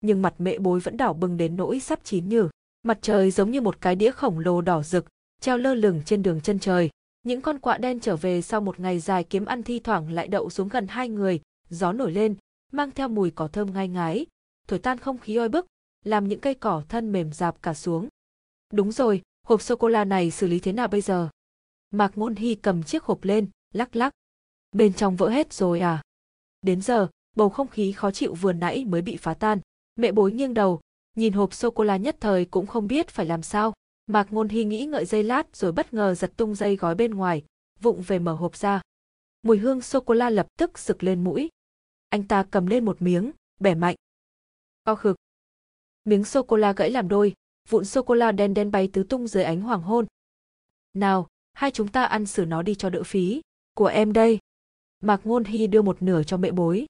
[0.00, 2.48] Nhưng mặt mẹ bối vẫn đỏ bừng đến nỗi sắp chín nhừ.
[2.82, 5.06] Mặt trời giống như một cái đĩa khổng lồ đỏ rực,
[5.40, 6.90] treo lơ lửng trên đường chân trời.
[7.22, 10.28] Những con quạ đen trở về sau một ngày dài kiếm ăn thi thoảng lại
[10.28, 12.34] đậu xuống gần hai người, gió nổi lên,
[12.72, 14.26] mang theo mùi cỏ thơm ngai ngái,
[14.68, 15.66] thổi tan không khí oi bức,
[16.04, 18.08] làm những cây cỏ thân mềm dạp cả xuống.
[18.72, 21.28] Đúng rồi, hộp sô-cô-la này xử lý thế nào bây giờ?
[21.90, 24.12] Mạc Ngôn Hy cầm chiếc hộp lên, lắc lắc.
[24.72, 26.02] Bên trong vỡ hết rồi à?
[26.62, 29.60] Đến giờ, bầu không khí khó chịu vừa nãy mới bị phá tan.
[29.96, 30.80] Mẹ bối nghiêng đầu,
[31.16, 33.72] nhìn hộp sô-cô-la nhất thời cũng không biết phải làm sao.
[34.06, 37.14] Mạc Ngôn Hy nghĩ ngợi giây lát rồi bất ngờ giật tung dây gói bên
[37.14, 37.44] ngoài,
[37.80, 38.80] vụng về mở hộp ra.
[39.42, 41.48] Mùi hương sô-cô-la lập tức rực lên mũi.
[42.08, 43.96] Anh ta cầm lên một miếng, bẻ mạnh.
[44.84, 45.16] co khực.
[46.04, 47.34] Miếng sô-cô-la gãy làm đôi,
[47.68, 50.06] vụn sô-cô-la đen đen bay tứ tung dưới ánh hoàng hôn.
[50.94, 53.40] Nào, hai chúng ta ăn xử nó đi cho đỡ phí.
[53.74, 54.38] Của em đây.
[55.02, 56.86] Mạc Ngôn Hy đưa một nửa cho mẹ bối.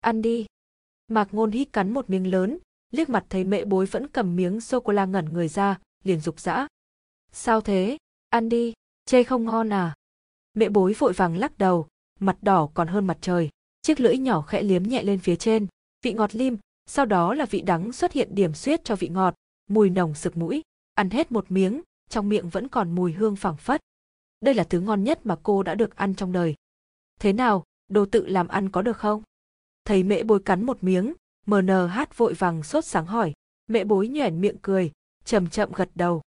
[0.00, 0.46] Ăn đi.
[1.08, 2.58] Mạc Ngôn Hy cắn một miếng lớn,
[2.90, 6.66] liếc mặt thấy mẹ bối vẫn cầm miếng sô-cô-la ngẩn người ra, liền dục dã.
[7.32, 7.98] Sao thế?
[8.28, 8.72] Ăn đi,
[9.04, 9.94] chê không ngon à?
[10.54, 11.86] Mẹ bối vội vàng lắc đầu,
[12.20, 13.48] mặt đỏ còn hơn mặt trời.
[13.82, 15.66] Chiếc lưỡi nhỏ khẽ liếm nhẹ lên phía trên,
[16.02, 19.34] vị ngọt lim, sau đó là vị đắng xuất hiện điểm xuyết cho vị ngọt,
[19.74, 20.62] mùi nồng sực mũi.
[20.94, 23.80] Ăn hết một miếng, trong miệng vẫn còn mùi hương phảng phất.
[24.40, 26.54] Đây là thứ ngon nhất mà cô đã được ăn trong đời.
[27.20, 29.22] Thế nào, đồ tự làm ăn có được không?
[29.84, 31.14] Thấy mẹ bối cắn một miếng,
[31.46, 33.32] MNH vội vàng sốt sáng hỏi.
[33.66, 34.92] Mẹ bối nhoẻn miệng cười,
[35.24, 36.22] chậm chậm gật đầu.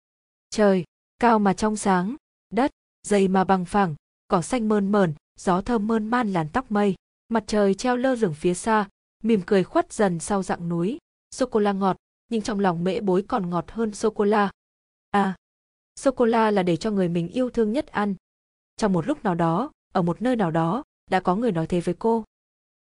[0.49, 0.83] Trời,
[1.19, 2.15] cao mà trong sáng,
[2.49, 2.71] đất,
[3.07, 3.95] dày mà bằng phẳng,
[4.27, 6.95] cỏ xanh mơn mờn, gió thơm mơn man làn tóc mây,
[7.29, 8.89] mặt trời treo lơ lửng phía xa,
[9.23, 10.97] mỉm cười khuất dần sau dạng núi,
[11.35, 11.97] sô cô la ngọt,
[12.31, 14.51] nhưng trong lòng mễ bối còn ngọt hơn sô cô la.
[15.11, 15.35] À,
[15.95, 18.15] sô cô la là để cho người mình yêu thương nhất ăn.
[18.77, 21.81] Trong một lúc nào đó, ở một nơi nào đó, đã có người nói thế
[21.81, 22.23] với cô.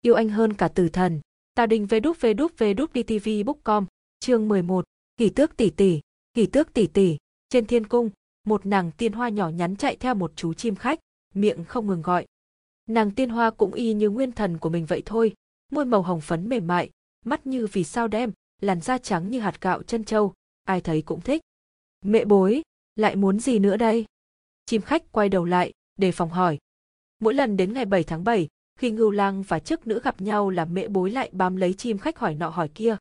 [0.02, 1.20] Yêu anh hơn cả tử thần.
[1.54, 3.86] Tào Đình về đúc về đúc về đúc đi TV bookcom,
[4.20, 4.84] chương 11,
[5.16, 6.00] Kỳ tước tỷ tỷ,
[6.34, 7.16] kỳ tước tỷ tỷ,
[7.48, 8.10] trên thiên cung,
[8.46, 11.00] một nàng tiên hoa nhỏ nhắn chạy theo một chú chim khách,
[11.34, 12.26] miệng không ngừng gọi.
[12.86, 15.34] Nàng tiên hoa cũng y như nguyên thần của mình vậy thôi,
[15.72, 16.90] môi màu hồng phấn mềm mại,
[17.24, 21.02] mắt như vì sao đem, làn da trắng như hạt gạo chân trâu, ai thấy
[21.02, 21.42] cũng thích.
[22.04, 22.62] Mẹ bối,
[22.96, 24.04] lại muốn gì nữa đây?
[24.66, 26.58] Chim khách quay đầu lại, đề phòng hỏi.
[27.18, 30.50] Mỗi lần đến ngày 7 tháng 7, khi ngưu lang và chức nữ gặp nhau
[30.50, 32.96] là mẹ bối lại bám lấy chim khách hỏi nọ hỏi kia.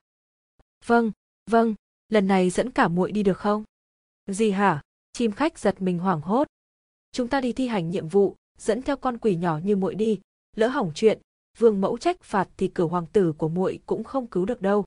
[0.85, 1.11] Vâng,
[1.51, 1.75] vâng,
[2.09, 3.63] lần này dẫn cả muội đi được không?
[4.27, 4.81] Gì hả?
[5.13, 6.47] Chim khách giật mình hoảng hốt.
[7.11, 10.19] Chúng ta đi thi hành nhiệm vụ, dẫn theo con quỷ nhỏ như muội đi,
[10.55, 11.21] lỡ hỏng chuyện,
[11.57, 14.85] vương mẫu trách phạt thì cửu hoàng tử của muội cũng không cứu được đâu.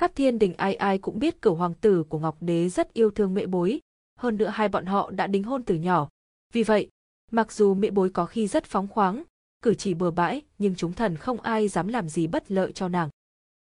[0.00, 3.10] Các thiên đình ai ai cũng biết cửu hoàng tử của Ngọc Đế rất yêu
[3.10, 3.80] thương mẹ bối,
[4.18, 6.08] hơn nữa hai bọn họ đã đính hôn từ nhỏ.
[6.52, 6.88] Vì vậy,
[7.30, 9.22] mặc dù mẹ bối có khi rất phóng khoáng,
[9.62, 12.88] cử chỉ bừa bãi, nhưng chúng thần không ai dám làm gì bất lợi cho
[12.88, 13.08] nàng.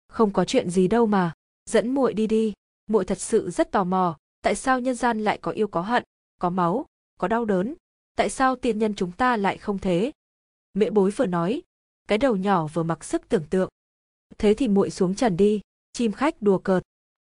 [0.09, 1.33] Không có chuyện gì đâu mà,
[1.70, 2.53] dẫn muội đi đi,
[2.87, 6.03] muội thật sự rất tò mò, tại sao nhân gian lại có yêu có hận,
[6.40, 6.87] có máu,
[7.18, 7.74] có đau đớn,
[8.16, 10.12] tại sao tiên nhân chúng ta lại không thế?
[10.74, 11.62] Mẹ bối vừa nói,
[12.09, 13.68] cái đầu nhỏ vừa mặc sức tưởng tượng.
[14.38, 15.61] Thế thì muội xuống trần đi,
[15.98, 16.82] chim khách đùa cợt.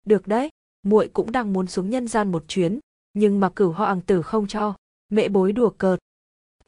[0.05, 0.49] Được đấy,
[0.83, 2.79] muội cũng đang muốn xuống nhân gian một chuyến,
[3.13, 4.75] nhưng mà cửu ho ằng tử không cho.
[5.09, 5.99] Mẹ bối đùa cợt.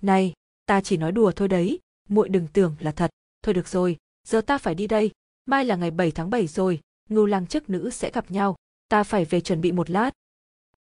[0.02, 0.34] Này,
[0.66, 3.12] ta chỉ nói đùa thôi đấy, muội đừng tưởng là thật.
[3.44, 5.12] Thôi được rồi, giờ ta phải đi đây,
[5.46, 8.56] mai là ngày 7 tháng 7 rồi, ngưu lang chức nữ sẽ gặp nhau,
[8.88, 10.12] ta phải về chuẩn bị một lát.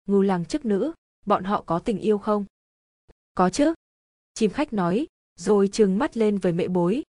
[0.07, 0.93] Ngưu lang chức nữ,
[1.27, 2.45] bọn họ có tình yêu không?
[3.35, 3.75] Có chứ.
[4.35, 5.07] Chim khách nói,
[5.39, 7.03] rồi trừng mắt lên với mẹ bối.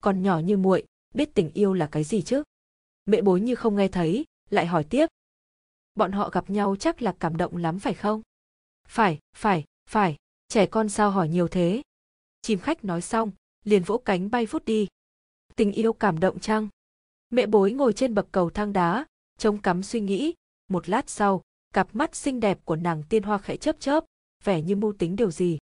[0.00, 2.42] Còn nhỏ như muội, biết tình yêu là cái gì chứ?
[3.10, 5.06] Mẹ bối như không nghe thấy, lại hỏi tiếp.
[5.94, 8.22] Bọn họ gặp nhau chắc là cảm động lắm phải không?
[8.88, 10.16] Phải, phải, phải,
[10.48, 11.82] trẻ con sao hỏi nhiều thế?
[12.42, 13.30] Chim khách nói xong,
[13.64, 14.86] liền vỗ cánh bay vút đi.
[15.56, 16.68] Tình yêu cảm động chăng?
[17.30, 19.04] Mẹ bối ngồi trên bậc cầu thang đá,
[19.38, 20.34] trông cắm suy nghĩ,
[20.68, 21.42] một lát sau,
[21.74, 24.04] cặp mắt xinh đẹp của nàng tiên hoa khẽ chớp chớp,
[24.44, 25.58] vẻ như mưu tính điều gì.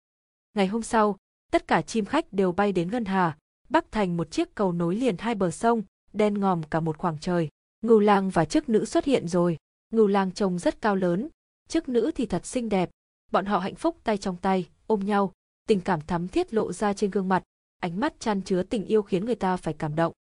[0.55, 1.17] Ngày hôm sau,
[1.53, 4.97] tất cả chim khách đều bay đến Ngân Hà, bắc thành một chiếc cầu nối
[4.97, 5.83] liền hai bờ sông,
[6.15, 7.49] đen ngòm cả một khoảng trời.
[7.83, 9.57] Ngưu lang và chức nữ xuất hiện rồi.
[9.91, 11.29] Ngưu lang trông rất cao lớn,
[11.69, 12.91] chức nữ thì thật xinh đẹp.
[13.33, 15.33] Bọn họ hạnh phúc tay trong tay, ôm nhau,
[15.69, 17.43] tình cảm thắm thiết lộ ra trên gương mặt,
[17.79, 20.13] ánh mắt chan chứa tình yêu khiến người ta phải cảm động.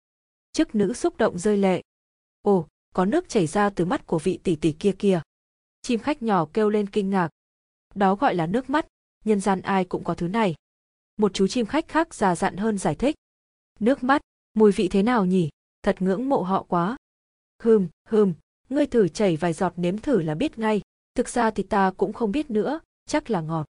[0.52, 1.82] Chức nữ xúc động rơi lệ.
[2.42, 5.20] Ồ, có nước chảy ra từ mắt của vị tỷ tỷ kia kia.
[5.82, 7.28] Chim khách nhỏ kêu lên kinh ngạc.
[7.94, 8.86] Đó gọi là nước mắt,
[9.24, 10.54] nhân gian ai cũng có thứ này.
[11.16, 13.14] Một chú chim khách khác già dặn hơn giải thích.
[13.80, 14.20] Nước mắt,
[14.54, 15.48] mùi vị thế nào nhỉ?
[15.84, 16.96] Thật ngưỡng mộ họ quá.
[17.62, 18.32] Hừm, hừm,
[18.68, 20.80] ngươi thử chảy vài giọt nếm thử là biết ngay.
[21.14, 23.66] Thực ra thì ta cũng không biết nữa, chắc là ngọt.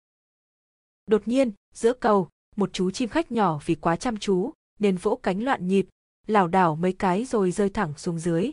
[1.06, 5.19] Đột nhiên, giữa cầu, một chú chim khách nhỏ vì quá chăm chú, nên vỗ
[5.24, 5.88] cánh loạn nhịp,
[6.28, 8.52] lảo đảo mấy cái rồi rơi thẳng xuống dưới.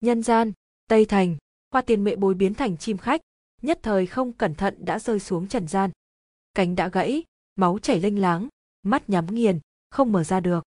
[0.00, 0.52] Nhân gian,
[0.88, 1.36] Tây Thành,
[1.72, 3.20] hoa tiền mệ bối biến thành chim khách,
[3.62, 5.90] nhất thời không cẩn thận đã rơi xuống trần gian.
[6.54, 7.24] Cánh đã gãy,
[7.56, 8.48] máu chảy lênh láng,
[8.82, 9.58] mắt nhắm nghiền,
[9.90, 10.64] không mở ra được.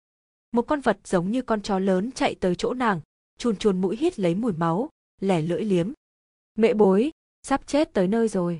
[0.54, 3.00] Một con vật giống như con chó lớn chạy tới chỗ nàng,
[3.38, 4.88] chùn chùn mũi hít lấy mùi máu,
[5.20, 5.92] lẻ lưỡi liếm.
[6.54, 7.10] Mẹ bối,
[7.42, 8.58] sắp chết tới nơi rồi.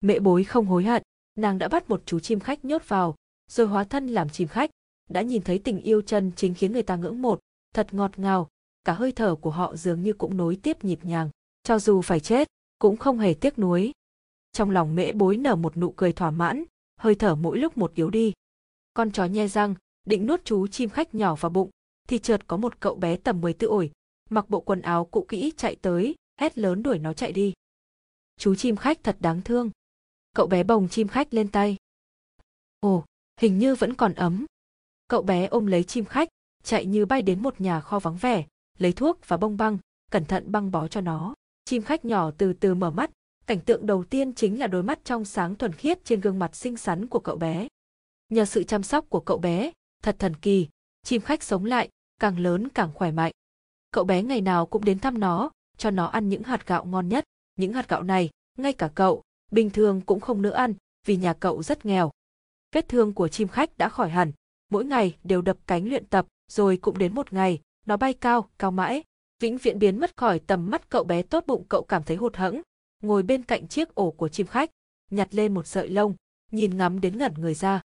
[0.00, 1.02] Mẹ bối không hối hận,
[1.38, 3.14] nàng đã bắt một chú chim khách nhốt vào,
[3.50, 4.70] rồi hóa thân làm chim khách,
[5.10, 7.40] đã nhìn thấy tình yêu chân chính khiến người ta ngưỡng một,
[7.74, 8.48] thật ngọt ngào,
[8.84, 11.30] cả hơi thở của họ dường như cũng nối tiếp nhịp nhàng,
[11.62, 13.92] cho dù phải chết, cũng không hề tiếc nuối.
[14.52, 16.64] Trong lòng mễ bối nở một nụ cười thỏa mãn,
[16.96, 18.32] hơi thở mỗi lúc một yếu đi.
[18.94, 21.70] Con chó nhe răng, định nuốt chú chim khách nhỏ vào bụng,
[22.08, 23.90] thì chợt có một cậu bé tầm 14 ổi,
[24.30, 27.52] mặc bộ quần áo cũ kỹ chạy tới, hét lớn đuổi nó chạy đi.
[28.38, 29.70] Chú chim khách thật đáng thương.
[30.34, 31.76] Cậu bé bồng chim khách lên tay.
[32.80, 33.04] Ồ,
[33.40, 34.46] hình như vẫn còn ấm.
[35.08, 36.28] Cậu bé ôm lấy chim khách,
[36.62, 38.46] chạy như bay đến một nhà kho vắng vẻ,
[38.78, 39.78] lấy thuốc và bông băng,
[40.10, 41.34] cẩn thận băng bó cho nó.
[41.64, 43.10] Chim khách nhỏ từ từ mở mắt,
[43.46, 46.56] cảnh tượng đầu tiên chính là đôi mắt trong sáng thuần khiết trên gương mặt
[46.56, 47.68] xinh xắn của cậu bé.
[48.28, 49.72] Nhờ sự chăm sóc của cậu bé,
[50.04, 50.68] thật thần kỳ,
[51.02, 51.88] chim khách sống lại,
[52.20, 53.32] càng lớn càng khỏe mạnh.
[53.90, 57.08] Cậu bé ngày nào cũng đến thăm nó, cho nó ăn những hạt gạo ngon
[57.08, 57.24] nhất.
[57.56, 60.74] Những hạt gạo này, ngay cả cậu, bình thường cũng không nỡ ăn,
[61.06, 62.10] vì nhà cậu rất nghèo.
[62.72, 64.32] Vết thương của chim khách đã khỏi hẳn,
[64.70, 68.48] mỗi ngày đều đập cánh luyện tập, rồi cũng đến một ngày, nó bay cao,
[68.58, 69.02] cao mãi,
[69.40, 72.36] vĩnh viễn biến mất khỏi tầm mắt cậu bé tốt bụng cậu cảm thấy hụt
[72.36, 72.62] hẫng,
[73.02, 74.70] ngồi bên cạnh chiếc ổ của chim khách,
[75.10, 76.14] nhặt lên một sợi lông,
[76.52, 77.80] nhìn ngắm đến ngẩn người ra.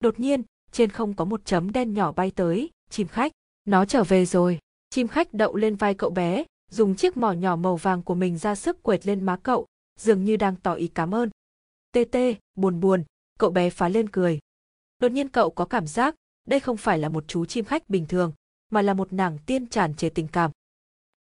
[0.00, 3.32] Đột nhiên, trên không có một chấm đen nhỏ bay tới, chim khách,
[3.64, 4.58] nó trở về rồi.
[4.90, 8.38] Chim khách đậu lên vai cậu bé, dùng chiếc mỏ nhỏ màu vàng của mình
[8.38, 9.66] ra sức quệt lên má cậu,
[10.00, 11.30] dường như đang tỏ ý cảm ơn.
[11.92, 13.04] Tê tê, buồn buồn,
[13.38, 14.38] cậu bé phá lên cười.
[14.98, 18.06] Đột nhiên cậu có cảm giác, đây không phải là một chú chim khách bình
[18.06, 18.32] thường,
[18.70, 20.50] mà là một nàng tiên tràn trề tình cảm.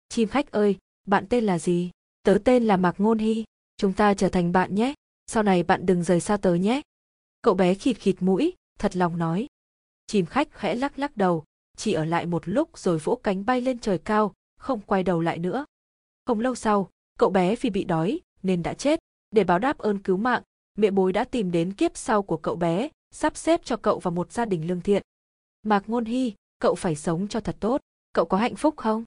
[0.09, 1.91] Chim khách ơi, bạn tên là gì?
[2.23, 3.43] Tớ tên là Mạc Ngôn Hy,
[3.77, 4.93] chúng ta trở thành bạn nhé,
[5.27, 6.81] sau này bạn đừng rời xa tớ nhé.
[7.41, 9.47] Cậu bé khịt khịt mũi, thật lòng nói.
[10.07, 11.43] Chim khách khẽ lắc lắc đầu,
[11.77, 15.21] chỉ ở lại một lúc rồi vỗ cánh bay lên trời cao, không quay đầu
[15.21, 15.65] lại nữa.
[16.25, 16.89] Không lâu sau,
[17.19, 18.99] cậu bé vì bị đói nên đã chết.
[19.31, 20.43] Để báo đáp ơn cứu mạng,
[20.77, 24.11] mẹ bối đã tìm đến kiếp sau của cậu bé, sắp xếp cho cậu vào
[24.11, 25.01] một gia đình lương thiện.
[25.63, 27.81] Mạc Ngôn Hy, cậu phải sống cho thật tốt.
[28.13, 29.03] Cậu có hạnh phúc không?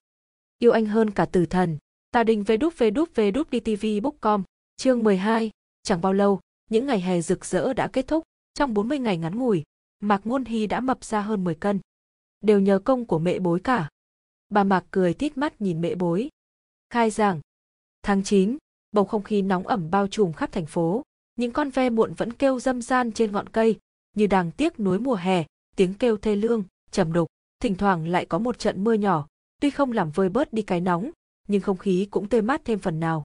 [0.58, 1.78] Yêu anh hơn cả tử thần.
[2.10, 4.42] Tà đình về đúc về đúc về đúc đi TV bookcom.
[4.76, 5.50] Chương 12.
[5.82, 8.24] Chẳng bao lâu, những ngày hè rực rỡ đã kết thúc.
[8.54, 9.62] Trong 40 ngày ngắn ngủi,
[10.00, 11.80] Mạc Ngôn Hy đã mập ra hơn 10 cân.
[12.40, 13.88] Đều nhờ công của mẹ bối cả.
[14.48, 16.28] Bà Mạc cười tít mắt nhìn mẹ bối.
[16.90, 17.40] Khai giảng.
[18.02, 18.56] Tháng 9,
[18.92, 21.02] bầu không khí nóng ẩm bao trùm khắp thành phố.
[21.36, 23.78] Những con ve muộn vẫn kêu dâm gian trên ngọn cây,
[24.16, 25.44] như đang tiếc nuối mùa hè,
[25.76, 27.28] tiếng kêu thê lương, trầm đục,
[27.60, 29.26] thỉnh thoảng lại có một trận mưa nhỏ,
[29.60, 31.10] tuy không làm vơi bớt đi cái nóng,
[31.48, 33.24] nhưng không khí cũng tươi mát thêm phần nào.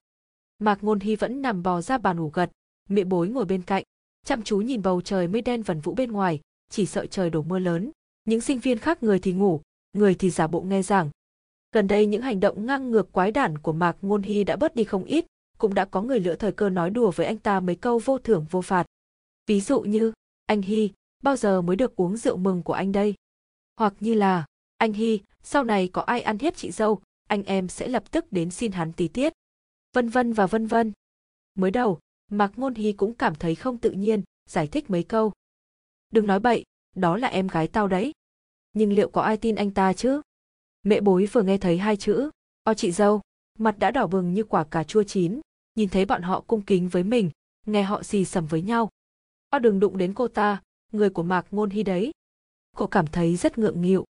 [0.59, 2.51] Mạc Ngôn Hy vẫn nằm bò ra bàn ngủ gật,
[2.89, 3.83] mẹ bối ngồi bên cạnh,
[4.27, 7.41] chăm chú nhìn bầu trời mây đen vần vũ bên ngoài, chỉ sợ trời đổ
[7.41, 7.91] mưa lớn.
[8.25, 9.61] Những sinh viên khác người thì ngủ,
[9.93, 11.09] người thì giả bộ nghe giảng.
[11.71, 14.75] Gần đây những hành động ngang ngược quái đản của Mạc Ngôn Hy đã bớt
[14.75, 15.25] đi không ít,
[15.57, 18.17] cũng đã có người lựa thời cơ nói đùa với anh ta mấy câu vô
[18.17, 18.85] thưởng vô phạt.
[19.47, 20.11] Ví dụ như,
[20.45, 20.91] anh Hy,
[21.23, 23.15] bao giờ mới được uống rượu mừng của anh đây?
[23.77, 24.45] Hoặc như là,
[24.77, 28.31] anh Hy, sau này có ai ăn hiếp chị dâu, anh em sẽ lập tức
[28.31, 29.33] đến xin hắn tí tiết.
[29.93, 30.91] Vân vân và vân vân.
[31.55, 31.99] Mới đầu,
[32.31, 35.31] Mạc Ngôn Hy cũng cảm thấy không tự nhiên, giải thích mấy câu.
[36.09, 36.63] Đừng nói bậy,
[36.95, 38.11] đó là em gái tao đấy.
[38.73, 40.21] Nhưng liệu có ai tin anh ta chứ?
[40.83, 42.29] Mẹ bối vừa nghe thấy hai chữ,
[42.63, 43.21] o chị dâu,
[43.59, 45.41] mặt đã đỏ bừng như quả cà chua chín,
[45.75, 47.29] nhìn thấy bọn họ cung kính với mình,
[47.65, 48.89] nghe họ xì xầm với nhau.
[49.49, 50.61] O đừng đụng đến cô ta,
[50.91, 52.11] người của Mạc Ngôn Hy đấy.
[52.75, 54.05] Cô cảm thấy rất ngượng nghịu.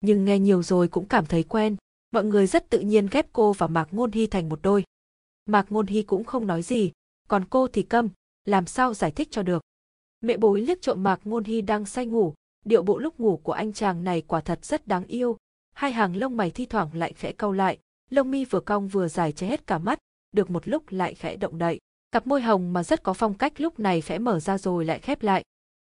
[0.00, 1.76] Nhưng nghe nhiều rồi cũng cảm thấy quen,
[2.10, 4.84] mọi người rất tự nhiên ghép cô và Mạc Ngôn Hy thành một đôi.
[5.46, 6.92] Mạc Ngôn Hy cũng không nói gì,
[7.32, 8.08] còn cô thì câm,
[8.44, 9.62] làm sao giải thích cho được.
[10.20, 13.52] Mẹ bối liếc trộm Mạc Ngôn Hy đang say ngủ, điệu bộ lúc ngủ của
[13.52, 15.36] anh chàng này quả thật rất đáng yêu,
[15.74, 17.78] hai hàng lông mày thi thoảng lại khẽ cau lại,
[18.10, 19.98] lông mi vừa cong vừa dài che hết cả mắt,
[20.32, 21.80] được một lúc lại khẽ động đậy.
[22.10, 24.98] Cặp môi hồng mà rất có phong cách lúc này khẽ mở ra rồi lại
[24.98, 25.42] khép lại.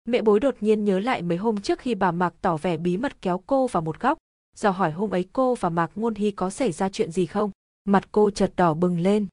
[0.06, 2.98] Mẹ bối đột nhiên nhớ lại mấy hôm trước khi bà Mạc tỏ vẻ bí
[2.98, 4.18] mật kéo cô vào một góc,
[4.56, 7.52] dò hỏi hôm ấy cô và Mạc Ngôn Hy có xảy ra chuyện gì không.
[7.86, 9.28] Mặt cô chợt đỏ bừng lên.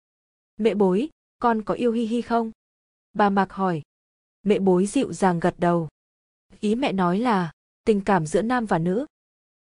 [0.56, 1.08] Mẹ bối,
[1.40, 2.50] con có yêu Hi Hi không?
[3.12, 3.82] Bà Mạc hỏi.
[4.42, 5.88] Mẹ bối dịu dàng gật đầu.
[6.60, 7.52] Ý mẹ nói là,
[7.84, 9.06] tình cảm giữa nam và nữ.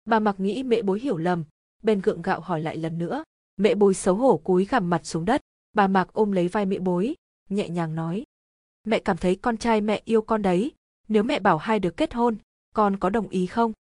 [0.04, 1.44] Bà Mạc nghĩ mẹ bối hiểu lầm,
[1.82, 3.24] bên gượng gạo hỏi lại lần nữa.
[3.56, 5.40] Mẹ bối xấu hổ cúi gằm mặt xuống đất,
[5.72, 7.14] bà Mạc ôm lấy vai mẹ bối,
[7.48, 8.24] nhẹ nhàng nói.
[8.84, 10.72] Mẹ cảm thấy con trai mẹ yêu con đấy,
[11.08, 12.36] nếu mẹ bảo hai đứa kết hôn,
[12.74, 13.72] con có đồng ý không?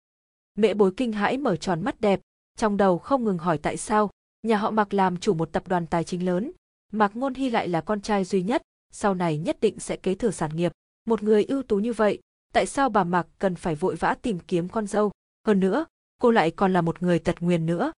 [0.54, 2.20] Mẹ bối kinh hãi mở tròn mắt đẹp,
[2.56, 4.10] trong đầu không ngừng hỏi tại sao,
[4.42, 6.52] nhà họ Mạc làm chủ một tập đoàn tài chính lớn,
[6.92, 10.14] Mạc Ngôn Hy lại là con trai duy nhất, sau này nhất định sẽ kế
[10.14, 10.72] thừa sản nghiệp.
[11.06, 12.20] Một người ưu tú như vậy,
[12.52, 15.10] tại sao bà Mạc cần phải vội vã tìm kiếm con dâu?
[15.46, 15.86] Hơn nữa,
[16.20, 17.92] cô lại còn là một người tật nguyền nữa.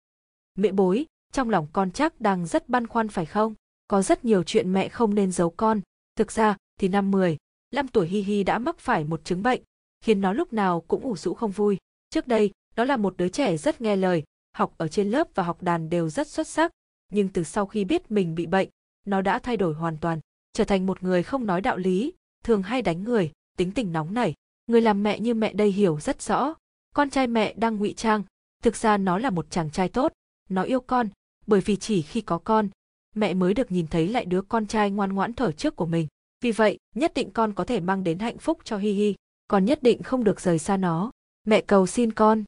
[0.57, 3.53] Mẹ bối, trong lòng con chắc đang rất băn khoăn phải không?
[3.87, 5.81] Có rất nhiều chuyện mẹ không nên giấu con.
[6.15, 7.37] Thực ra, thì năm 10,
[7.75, 9.61] 5 tuổi Hi Hi đã mắc phải một chứng bệnh,
[10.01, 11.77] khiến nó lúc nào cũng ủ rũ không vui.
[12.09, 14.23] Trước đây, nó là một đứa trẻ rất nghe lời,
[14.53, 16.71] học ở trên lớp và học đàn đều rất xuất sắc,
[17.09, 18.69] nhưng từ sau khi biết mình bị bệnh,
[19.09, 20.19] nó đã thay đổi hoàn toàn,
[20.53, 24.13] trở thành một người không nói đạo lý, thường hay đánh người, tính tình nóng
[24.13, 24.33] nảy.
[24.67, 26.55] Người làm mẹ như mẹ đây hiểu rất rõ,
[26.95, 28.23] con trai mẹ đang ngụy trang,
[28.63, 30.13] thực ra nó là một chàng trai tốt,
[30.49, 31.09] nó yêu con,
[31.47, 32.69] bởi vì chỉ khi có con,
[33.15, 36.07] mẹ mới được nhìn thấy lại đứa con trai ngoan ngoãn thở trước của mình.
[36.41, 39.15] Vì vậy, nhất định con có thể mang đến hạnh phúc cho Hi Hi,
[39.47, 41.11] còn nhất định không được rời xa nó.
[41.43, 42.43] Mẹ cầu xin con.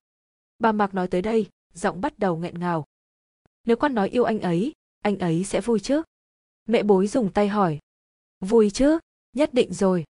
[0.60, 2.86] Bà Mạc nói tới đây, giọng bắt đầu nghẹn ngào.
[3.66, 6.02] Nếu con nói yêu anh ấy, anh ấy sẽ vui chứ?
[6.66, 7.80] Mẹ bối dùng tay hỏi.
[8.40, 9.00] Vui chứ,
[9.34, 10.04] nhất định rồi.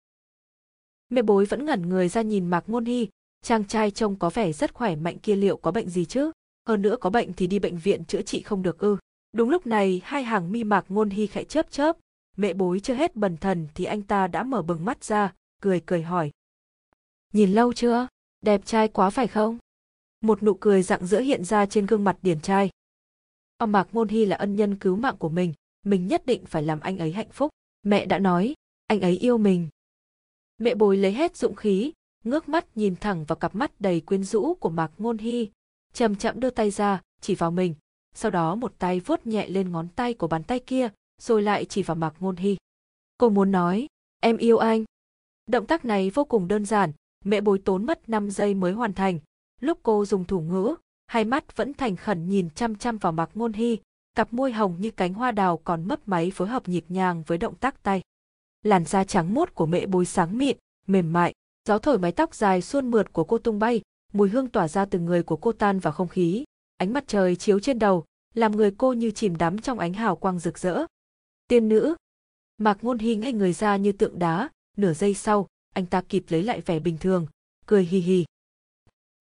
[1.09, 3.07] Mẹ bối vẫn ngẩn người ra nhìn Mạc Ngôn Hy,
[3.41, 6.31] chàng trai trông có vẻ rất khỏe mạnh kia liệu có bệnh gì chứ?
[6.67, 8.97] Hơn nữa có bệnh thì đi bệnh viện chữa trị không được ư.
[9.33, 11.97] Đúng lúc này hai hàng mi Mạc Ngôn Hy khẽ chớp chớp,
[12.37, 15.81] mẹ bối chưa hết bần thần thì anh ta đã mở bừng mắt ra, cười
[15.85, 16.31] cười hỏi.
[17.33, 18.07] Nhìn lâu chưa?
[18.41, 19.57] Đẹp trai quá phải không?
[20.21, 22.69] Một nụ cười rạng rỡ hiện ra trên gương mặt điển trai.
[23.57, 26.63] Ông Mạc Ngôn Hy là ân nhân cứu mạng của mình, mình nhất định phải
[26.63, 27.49] làm anh ấy hạnh phúc.
[27.83, 28.53] Mẹ đã nói,
[28.87, 29.67] anh ấy yêu mình.
[30.57, 31.91] Mẹ bồi lấy hết dũng khí,
[32.23, 35.49] ngước mắt nhìn thẳng vào cặp mắt đầy quyến rũ của Mạc Ngôn Hy,
[35.93, 37.75] chậm chậm đưa tay ra, chỉ vào mình,
[38.15, 40.89] sau đó một tay vuốt nhẹ lên ngón tay của bàn tay kia,
[41.21, 42.57] rồi lại chỉ vào Mạc Ngôn Hy.
[43.17, 43.87] Cô muốn nói,
[44.19, 44.85] em yêu anh.
[45.47, 46.91] Động tác này vô cùng đơn giản,
[47.25, 49.19] mẹ bồi tốn mất 5 giây mới hoàn thành.
[49.61, 50.75] Lúc cô dùng thủ ngữ,
[51.07, 53.77] hai mắt vẫn thành khẩn nhìn chăm chăm vào Mạc Ngôn Hy,
[54.19, 57.37] cặp môi hồng như cánh hoa đào còn mấp máy phối hợp nhịp nhàng với
[57.37, 58.01] động tác tay.
[58.63, 61.33] Làn da trắng mốt của mẹ bối sáng mịn, mềm mại,
[61.67, 63.81] gió thổi mái tóc dài suôn mượt của cô tung bay,
[64.13, 66.43] mùi hương tỏa ra từ người của cô tan vào không khí,
[66.77, 70.15] ánh mặt trời chiếu trên đầu, làm người cô như chìm đắm trong ánh hào
[70.15, 70.85] quang rực rỡ.
[71.47, 71.95] Tiên nữ.
[72.57, 76.23] Mạc Ngôn hình ngay người ra như tượng đá, nửa giây sau, anh ta kịp
[76.29, 77.27] lấy lại vẻ bình thường,
[77.65, 78.25] cười hì hì.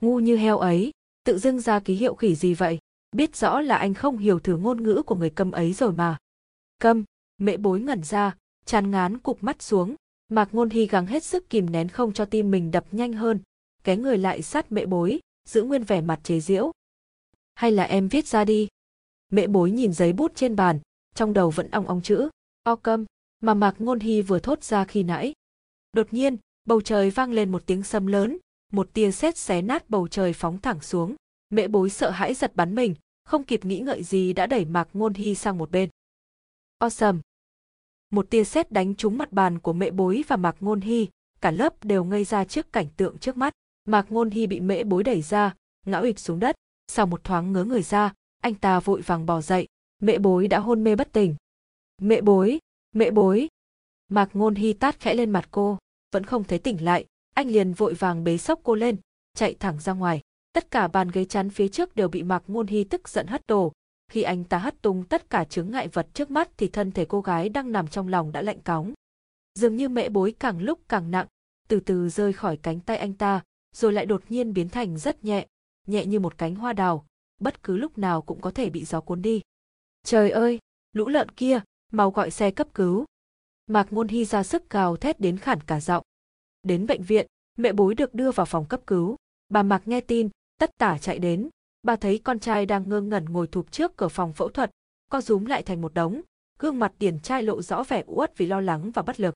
[0.00, 0.90] Ngu như heo ấy,
[1.24, 2.78] tự dưng ra ký hiệu khỉ gì vậy?
[3.12, 6.16] Biết rõ là anh không hiểu thử ngôn ngữ của người câm ấy rồi mà.
[6.80, 7.04] Câm,
[7.38, 9.94] mẹ bối ngẩn ra, chán ngán cụp mắt xuống,
[10.28, 13.40] Mạc Ngôn Hy gắng hết sức kìm nén không cho tim mình đập nhanh hơn,
[13.84, 16.72] cái người lại sát mẹ bối, giữ nguyên vẻ mặt chế giễu.
[17.54, 18.68] Hay là em viết ra đi.
[19.30, 20.80] Mẹ bối nhìn giấy bút trên bàn,
[21.14, 22.28] trong đầu vẫn ong ong chữ,
[22.62, 23.04] o câm,
[23.40, 25.32] mà Mạc Ngôn Hy vừa thốt ra khi nãy.
[25.92, 28.38] Đột nhiên, bầu trời vang lên một tiếng sấm lớn,
[28.72, 31.14] một tia sét xé nát bầu trời phóng thẳng xuống.
[31.50, 34.88] Mẹ bối sợ hãi giật bắn mình, không kịp nghĩ ngợi gì đã đẩy Mạc
[34.92, 35.88] Ngôn Hy sang một bên.
[36.78, 37.18] Awesome!
[38.10, 41.08] Một tia sét đánh trúng mặt bàn của mẹ bối và Mạc Ngôn Hy,
[41.40, 43.52] cả lớp đều ngây ra trước cảnh tượng trước mắt.
[43.84, 45.54] Mạc Ngôn Hy bị mễ bối đẩy ra,
[45.86, 46.56] ngã ụp xuống đất,
[46.86, 49.66] sau một thoáng ngớ người ra, anh ta vội vàng bò dậy,
[50.02, 51.34] mẹ bối đã hôn mê bất tỉnh.
[52.02, 52.58] Mẹ bối,
[52.92, 53.48] mẹ bối.
[54.08, 55.78] Mạc Ngôn Hy tát khẽ lên mặt cô,
[56.12, 58.96] vẫn không thấy tỉnh lại, anh liền vội vàng bế sốc cô lên,
[59.34, 60.20] chạy thẳng ra ngoài.
[60.58, 63.46] Tất cả bàn ghế chắn phía trước đều bị Mạc Ngôn Hy tức giận hất
[63.46, 63.72] đổ.
[64.12, 67.04] Khi anh ta hất tung tất cả chướng ngại vật trước mắt thì thân thể
[67.04, 68.92] cô gái đang nằm trong lòng đã lạnh cóng.
[69.54, 71.26] Dường như mẹ bối càng lúc càng nặng,
[71.68, 73.42] từ từ rơi khỏi cánh tay anh ta,
[73.76, 75.46] rồi lại đột nhiên biến thành rất nhẹ,
[75.86, 77.06] nhẹ như một cánh hoa đào,
[77.40, 79.40] bất cứ lúc nào cũng có thể bị gió cuốn đi.
[80.04, 80.58] Trời ơi,
[80.92, 81.60] lũ lợn kia,
[81.92, 83.04] mau gọi xe cấp cứu.
[83.66, 86.04] Mạc Ngôn Hy ra sức gào thét đến khản cả giọng.
[86.62, 89.16] Đến bệnh viện, mẹ bối được đưa vào phòng cấp cứu.
[89.48, 91.48] Bà Mạc nghe tin, tất tả chạy đến.
[91.82, 94.70] Bà thấy con trai đang ngơ ngẩn ngồi thụp trước cửa phòng phẫu thuật,
[95.10, 96.20] co rúm lại thành một đống,
[96.58, 99.34] gương mặt điển trai lộ rõ vẻ uất vì lo lắng và bất lực.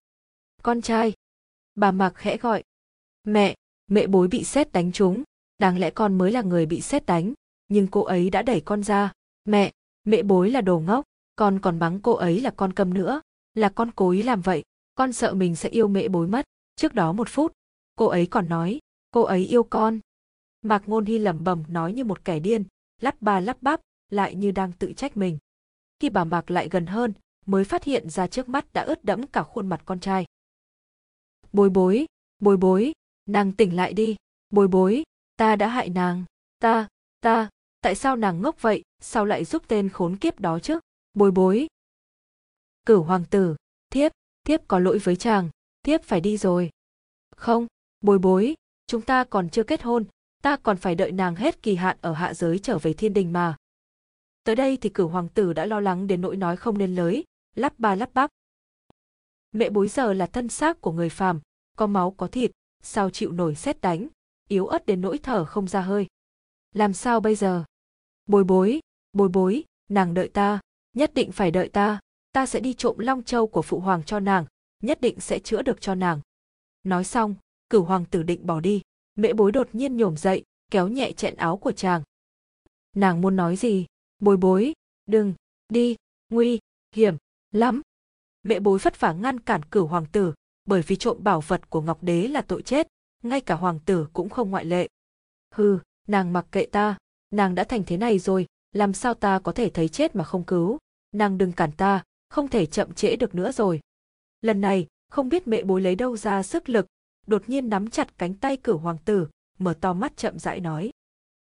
[0.63, 1.13] Con trai.
[1.75, 2.63] Bà Mạc khẽ gọi.
[3.25, 3.55] Mẹ,
[3.87, 5.23] mẹ bối bị xét đánh trúng,
[5.59, 7.35] đáng lẽ con mới là người bị xét đánh,
[7.69, 9.13] nhưng cô ấy đã đẩy con ra.
[9.45, 9.73] Mẹ,
[10.05, 11.05] mẹ bối là đồ ngốc,
[11.37, 13.21] con còn mắng cô ấy là con cầm nữa,
[13.55, 14.63] là con cố ý làm vậy,
[14.95, 16.45] con sợ mình sẽ yêu mẹ bối mất.
[16.77, 17.53] Trước đó một phút,
[17.95, 18.79] cô ấy còn nói,
[19.11, 20.01] cô ấy yêu con.
[20.63, 22.65] Mạc Ngôn Hy lẩm bẩm nói như một kẻ điên,
[23.01, 25.39] lắp ba lắp bắp, lại như đang tự trách mình.
[26.01, 27.13] Khi bà Mạc lại gần hơn,
[27.47, 30.25] mới phát hiện ra trước mắt đã ướt đẫm cả khuôn mặt con trai.
[31.53, 32.07] Bối bối,
[32.39, 32.93] bối bối,
[33.27, 34.17] nàng tỉnh lại đi,
[34.51, 35.03] bối bối,
[35.37, 36.25] ta đã hại nàng,
[36.59, 36.89] ta,
[37.21, 37.49] ta,
[37.81, 40.79] tại sao nàng ngốc vậy, sao lại giúp tên khốn kiếp đó chứ,
[41.15, 41.67] bối bối.
[42.87, 43.57] Cửu hoàng tử,
[43.91, 44.13] thiếp,
[44.45, 45.51] thiếp có lỗi với chàng,
[45.83, 46.71] thiếp phải đi rồi.
[47.37, 47.67] Không,
[48.01, 48.55] bối bối,
[48.87, 50.05] chúng ta còn chưa kết hôn,
[50.43, 53.33] ta còn phải đợi nàng hết kỳ hạn ở hạ giới trở về thiên đình
[53.33, 53.57] mà.
[54.45, 57.25] Tới đây thì cửu hoàng tử đã lo lắng đến nỗi nói không nên lới,
[57.55, 58.31] lắp ba lắp bắp.
[59.53, 61.41] Mẹ bối giờ là thân xác của người phàm,
[61.77, 62.51] có máu có thịt,
[62.83, 64.09] sao chịu nổi xét đánh,
[64.49, 66.07] yếu ớt đến nỗi thở không ra hơi.
[66.75, 67.65] Làm sao bây giờ?
[68.27, 68.81] Bối bối,
[69.13, 70.61] bối bối, nàng đợi ta,
[70.93, 72.01] nhất định phải đợi ta,
[72.33, 74.47] ta sẽ đi trộm long châu của phụ hoàng cho nàng,
[74.83, 76.21] nhất định sẽ chữa được cho nàng.
[76.83, 77.35] Nói xong,
[77.71, 78.83] cửu hoàng tử định bỏ đi,
[79.23, 82.03] mẹ bối đột nhiên nhổm dậy, kéo nhẹ chẹn áo của chàng.
[82.97, 83.87] Nàng muốn nói gì?
[84.19, 84.73] Bối bối,
[85.07, 85.35] đừng,
[85.69, 85.97] đi,
[86.31, 86.59] nguy,
[86.95, 87.17] hiểm,
[87.53, 87.83] lắm.
[88.43, 91.81] Mẹ bối phất phả ngăn cản cửu hoàng tử, bởi vì trộm bảo vật của
[91.81, 92.89] Ngọc Đế là tội chết,
[93.23, 94.89] ngay cả hoàng tử cũng không ngoại lệ.
[95.55, 96.99] Hừ, nàng mặc kệ ta,
[97.31, 100.45] nàng đã thành thế này rồi, làm sao ta có thể thấy chết mà không
[100.45, 100.79] cứu,
[101.13, 103.81] nàng đừng cản ta, không thể chậm trễ được nữa rồi.
[104.41, 106.87] Lần này, không biết mẹ bối lấy đâu ra sức lực,
[107.27, 110.91] đột nhiên nắm chặt cánh tay cửu hoàng tử, mở to mắt chậm rãi nói.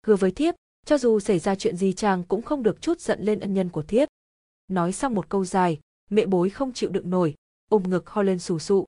[0.07, 0.55] Hứa với thiếp,
[0.85, 3.69] cho dù xảy ra chuyện gì chàng cũng không được chút giận lên ân nhân
[3.69, 4.09] của thiếp.
[4.67, 5.79] Nói xong một câu dài,
[6.09, 7.35] mẹ bối không chịu đựng nổi,
[7.69, 8.85] ôm ngực ho lên sù sụ.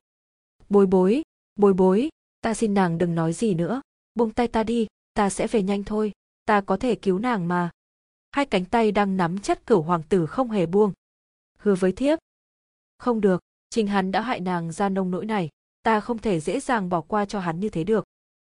[0.68, 1.22] Bối bối,
[1.56, 2.08] bối bối,
[2.40, 3.80] ta xin nàng đừng nói gì nữa,
[4.14, 6.12] buông tay ta đi, ta sẽ về nhanh thôi,
[6.44, 7.70] ta có thể cứu nàng mà.
[8.32, 10.92] Hai cánh tay đang nắm chặt cửu hoàng tử không hề buông.
[11.58, 12.18] Hứa với thiếp.
[12.98, 15.48] Không được, Trình hắn đã hại nàng ra nông nỗi này,
[15.84, 18.04] ta không thể dễ dàng bỏ qua cho hắn như thế được.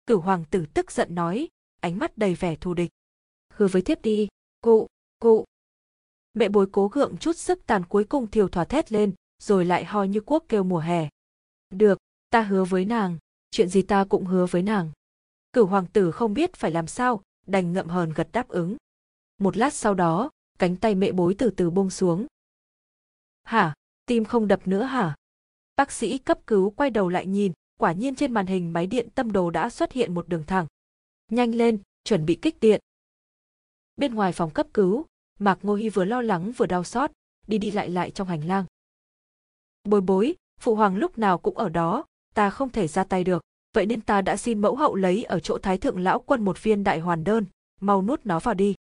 [0.05, 1.47] Cửu hoàng tử tức giận nói,
[1.79, 2.89] ánh mắt đầy vẻ thù địch.
[3.53, 4.27] Hứa với thiếp đi,
[4.61, 4.87] cụ,
[5.19, 5.45] cụ.
[6.33, 9.13] Mẹ bối cố gượng chút sức tàn cuối cùng thiều thỏa thét lên,
[9.43, 11.09] rồi lại ho như quốc kêu mùa hè.
[11.69, 11.97] Được,
[12.29, 13.17] ta hứa với nàng,
[13.51, 14.91] chuyện gì ta cũng hứa với nàng.
[15.53, 18.77] Cửu hoàng tử không biết phải làm sao, đành ngậm hờn gật đáp ứng.
[19.37, 22.25] Một lát sau đó, cánh tay mẹ bối từ từ buông xuống.
[23.43, 23.73] Hả,
[24.05, 25.15] tim không đập nữa hả?
[25.77, 29.09] Bác sĩ cấp cứu quay đầu lại nhìn, quả nhiên trên màn hình máy điện
[29.15, 30.67] tâm đồ đã xuất hiện một đường thẳng.
[31.31, 32.81] Nhanh lên, chuẩn bị kích điện.
[33.97, 35.05] Bên ngoài phòng cấp cứu,
[35.39, 37.11] Mạc Ngô Hy vừa lo lắng vừa đau xót,
[37.47, 38.65] đi đi lại lại trong hành lang.
[39.83, 43.41] Bối bối, phụ hoàng lúc nào cũng ở đó, ta không thể ra tay được,
[43.73, 46.63] vậy nên ta đã xin mẫu hậu lấy ở chỗ thái thượng lão quân một
[46.63, 47.45] viên đại hoàn đơn,
[47.81, 48.75] mau nuốt nó vào đi.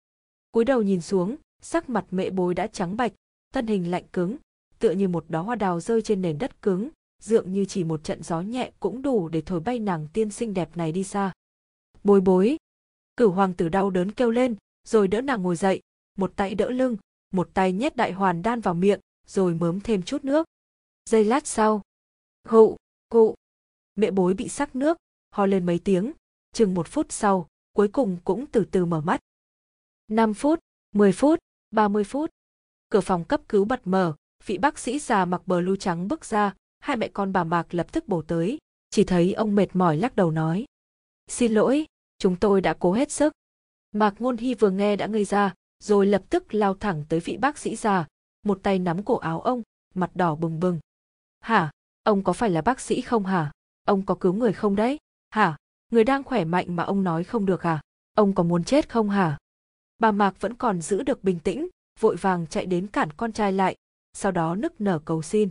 [0.50, 3.12] cúi đầu nhìn xuống, sắc mặt mẹ bối đã trắng bạch,
[3.52, 4.36] thân hình lạnh cứng,
[4.84, 6.88] tựa như một đóa hoa đào rơi trên nền đất cứng,
[7.22, 10.54] dường như chỉ một trận gió nhẹ cũng đủ để thổi bay nàng tiên xinh
[10.54, 11.32] đẹp này đi xa.
[12.02, 12.56] Bối bối,
[13.16, 14.56] cửu hoàng tử đau đớn kêu lên,
[14.88, 15.80] rồi đỡ nàng ngồi dậy,
[16.18, 16.96] một tay đỡ lưng,
[17.30, 20.46] một tay nhét đại hoàn đan vào miệng, rồi mớm thêm chút nước.
[21.10, 21.82] Giây lát sau,
[22.48, 22.76] hụ,
[23.08, 23.34] cụ,
[23.94, 24.96] mẹ bối bị sắc nước,
[25.30, 26.12] ho lên mấy tiếng,
[26.52, 29.20] chừng một phút sau, cuối cùng cũng từ từ mở mắt.
[30.08, 30.58] 5 phút,
[30.92, 31.38] 10 phút,
[31.70, 32.30] 30 phút.
[32.88, 34.14] Cửa phòng cấp cứu bật mở,
[34.46, 37.74] vị bác sĩ già mặc bờ lưu trắng bước ra, hai mẹ con bà Mạc
[37.74, 38.58] lập tức bổ tới,
[38.90, 40.64] chỉ thấy ông mệt mỏi lắc đầu nói.
[41.28, 41.86] Xin lỗi,
[42.18, 43.32] chúng tôi đã cố hết sức.
[43.92, 47.36] Mạc Ngôn Hy vừa nghe đã ngây ra, rồi lập tức lao thẳng tới vị
[47.36, 48.06] bác sĩ già,
[48.44, 49.62] một tay nắm cổ áo ông,
[49.94, 50.78] mặt đỏ bừng bừng.
[51.40, 51.70] Hả?
[52.02, 53.52] Ông có phải là bác sĩ không hả?
[53.84, 54.98] Ông có cứu người không đấy?
[55.30, 55.56] Hả?
[55.92, 57.80] Người đang khỏe mạnh mà ông nói không được à?
[58.16, 59.38] Ông có muốn chết không hả?
[59.98, 61.68] Bà Mạc vẫn còn giữ được bình tĩnh,
[62.00, 63.76] vội vàng chạy đến cản con trai lại,
[64.14, 65.50] sau đó nức nở cầu xin.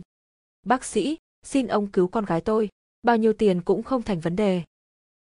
[0.66, 2.68] Bác sĩ, xin ông cứu con gái tôi,
[3.02, 4.62] bao nhiêu tiền cũng không thành vấn đề.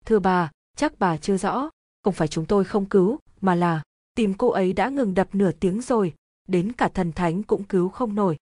[0.04, 1.70] Thưa bà, chắc bà chưa rõ,
[2.02, 3.82] không phải chúng tôi không cứu, mà là
[4.14, 6.14] tìm cô ấy đã ngừng đập nửa tiếng rồi,
[6.48, 8.36] đến cả thần thánh cũng cứu không nổi.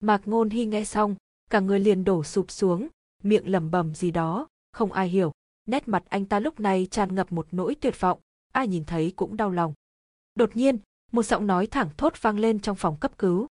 [0.00, 1.14] Mạc Ngôn Hy nghe xong,
[1.50, 2.88] cả người liền đổ sụp xuống,
[3.22, 5.32] miệng lẩm bẩm gì đó, không ai hiểu.
[5.66, 8.18] Nét mặt anh ta lúc này tràn ngập một nỗi tuyệt vọng,
[8.52, 9.74] ai nhìn thấy cũng đau lòng.
[10.34, 10.78] Đột nhiên,
[11.12, 13.46] một giọng nói thẳng thốt vang lên trong phòng cấp cứu.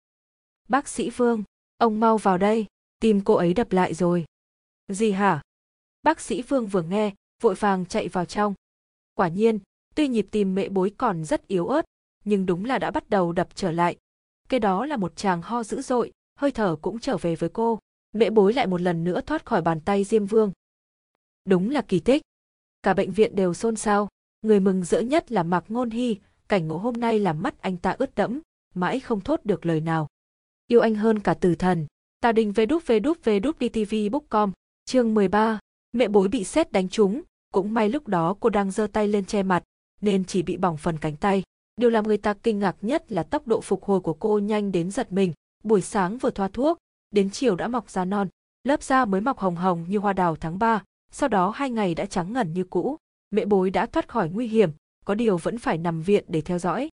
[0.70, 1.44] Bác sĩ Vương,
[1.78, 2.66] ông mau vào đây,
[3.00, 4.26] tim cô ấy đập lại rồi.
[4.88, 5.42] Gì hả?
[6.04, 8.54] Bác sĩ Vương vừa nghe, vội vàng chạy vào trong.
[9.14, 9.60] Quả nhiên,
[9.96, 11.86] tuy nhịp tim mẹ bối còn rất yếu ớt,
[12.26, 13.98] nhưng đúng là đã bắt đầu đập trở lại.
[14.50, 17.80] Cái đó là một chàng ho dữ dội, hơi thở cũng trở về với cô.
[18.14, 20.52] Mẹ bối lại một lần nữa thoát khỏi bàn tay Diêm Vương.
[21.46, 22.22] Đúng là kỳ tích.
[22.84, 24.08] Cả bệnh viện đều xôn xao,
[24.42, 26.18] người mừng rỡ nhất là Mạc Ngôn Hy,
[26.48, 28.40] cảnh ngộ hôm nay làm mắt anh ta ướt đẫm,
[28.76, 30.08] mãi không thốt được lời nào.
[30.72, 31.86] Yêu anh hơn cả tử thần.
[32.22, 34.52] Tào Đình về đúc về đúc về đúc DTV Bookcom,
[34.86, 35.60] chương 13,
[35.92, 37.22] mẹ bối bị xét đánh trúng,
[37.54, 39.64] cũng may lúc đó cô đang giơ tay lên che mặt,
[40.02, 41.44] nên chỉ bị bỏng phần cánh tay.
[41.78, 44.72] Điều làm người ta kinh ngạc nhất là tốc độ phục hồi của cô nhanh
[44.72, 46.78] đến giật mình, buổi sáng vừa thoa thuốc,
[47.12, 48.28] đến chiều đã mọc da non,
[48.64, 51.96] lớp da mới mọc hồng hồng như hoa đào tháng 3, sau đó hai ngày
[51.96, 52.98] đã trắng ngần như cũ.
[53.32, 54.72] Mẹ bối đã thoát khỏi nguy hiểm,
[55.06, 56.90] có điều vẫn phải nằm viện để theo dõi.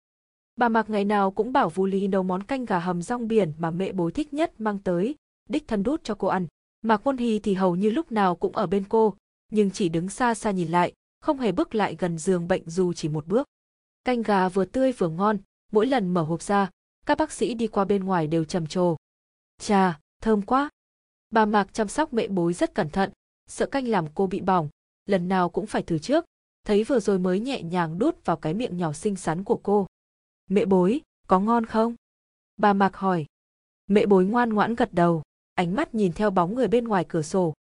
[0.57, 3.52] Bà Mạc ngày nào cũng bảo Vu Ly nấu món canh gà hầm rong biển
[3.59, 5.14] mà mẹ bối thích nhất mang tới,
[5.48, 6.46] đích thân đút cho cô ăn.
[6.82, 9.14] Mạc Quân Hy thì hầu như lúc nào cũng ở bên cô,
[9.52, 12.92] nhưng chỉ đứng xa xa nhìn lại, không hề bước lại gần giường bệnh dù
[12.92, 13.46] chỉ một bước.
[14.04, 15.38] Canh gà vừa tươi vừa ngon,
[15.72, 16.70] mỗi lần mở hộp ra,
[17.07, 18.96] các bác sĩ đi qua bên ngoài đều trầm trồ.
[19.59, 20.70] Chà, thơm quá.
[21.30, 23.11] Bà Mạc chăm sóc mẹ bối rất cẩn thận,
[23.46, 24.68] sợ canh làm cô bị bỏng,
[25.07, 26.24] lần nào cũng phải thử trước,
[26.64, 29.86] thấy vừa rồi mới nhẹ nhàng đút vào cái miệng nhỏ xinh xắn của cô.
[30.51, 31.94] Mẹ bối, có ngon không?
[32.57, 33.26] Bà Mạc hỏi.
[33.86, 35.22] Mẹ bối ngoan ngoãn gật đầu,
[35.55, 37.55] ánh mắt nhìn theo bóng người bên ngoài cửa sổ.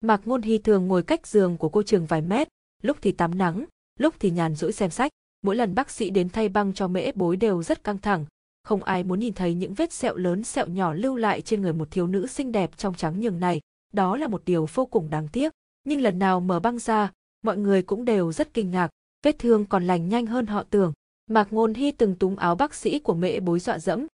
[0.00, 2.48] Mạc Ngôn Hy thường ngồi cách giường của cô trường vài mét,
[2.82, 3.64] lúc thì tắm nắng,
[3.98, 5.12] lúc thì nhàn rỗi xem sách.
[5.42, 8.26] Mỗi lần bác sĩ đến thay băng cho mễ bối đều rất căng thẳng,
[8.62, 11.72] không ai muốn nhìn thấy những vết sẹo lớn sẹo nhỏ lưu lại trên người
[11.72, 13.60] một thiếu nữ xinh đẹp trong trắng nhường này.
[13.92, 15.52] Đó là một điều vô cùng đáng tiếc.
[15.84, 17.12] Nhưng lần nào mở băng ra,
[17.42, 18.90] mọi người cũng đều rất kinh ngạc,
[19.22, 20.92] vết thương còn lành nhanh hơn họ tưởng.
[21.32, 24.06] Mạc Ngôn Hy từng túng áo bác sĩ của mẹ bối dọa dẫm.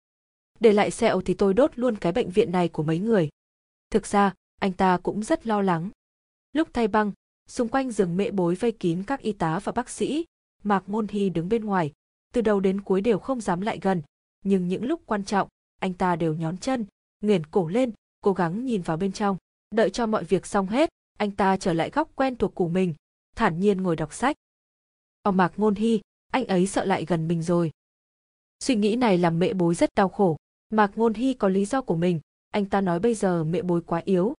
[0.60, 3.28] Để lại sẹo thì tôi đốt luôn cái bệnh viện này của mấy người.
[3.90, 5.90] Thực ra, anh ta cũng rất lo lắng.
[6.52, 7.12] Lúc thay băng,
[7.48, 10.24] xung quanh giường mẹ bối vây kín các y tá và bác sĩ,
[10.62, 11.92] Mạc Ngôn Hy đứng bên ngoài,
[12.34, 14.02] từ đầu đến cuối đều không dám lại gần,
[14.44, 15.48] nhưng những lúc quan trọng,
[15.80, 16.84] anh ta đều nhón chân,
[17.20, 19.36] nghiền cổ lên, cố gắng nhìn vào bên trong.
[19.70, 22.94] Đợi cho mọi việc xong hết, anh ta trở lại góc quen thuộc của mình,
[23.36, 24.36] thản nhiên ngồi đọc sách.
[25.22, 26.00] Ông Mạc Ngôn Hy,
[26.32, 27.70] anh ấy sợ lại gần mình rồi.
[28.60, 30.36] Suy nghĩ này làm mẹ bối rất đau khổ.
[30.70, 32.20] Mạc Ngôn Hy có lý do của mình,
[32.50, 34.34] anh ta nói bây giờ mẹ bối quá yếu.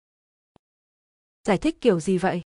[1.45, 2.43] Giải thích kiểu gì vậy?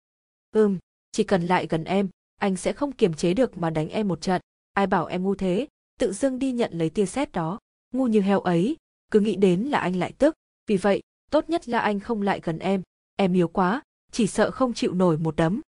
[0.51, 0.77] Ừm,
[1.11, 4.21] chỉ cần lại gần em, anh sẽ không kiềm chế được mà đánh em một
[4.21, 4.41] trận.
[4.73, 5.67] Ai bảo em ngu thế,
[5.99, 7.59] tự dưng đi nhận lấy tia sét đó.
[7.93, 8.77] Ngu như heo ấy,
[9.11, 10.35] cứ nghĩ đến là anh lại tức.
[10.67, 12.81] Vì vậy, tốt nhất là anh không lại gần em.
[13.15, 13.81] Em yếu quá,
[14.11, 15.61] chỉ sợ không chịu nổi một đấm.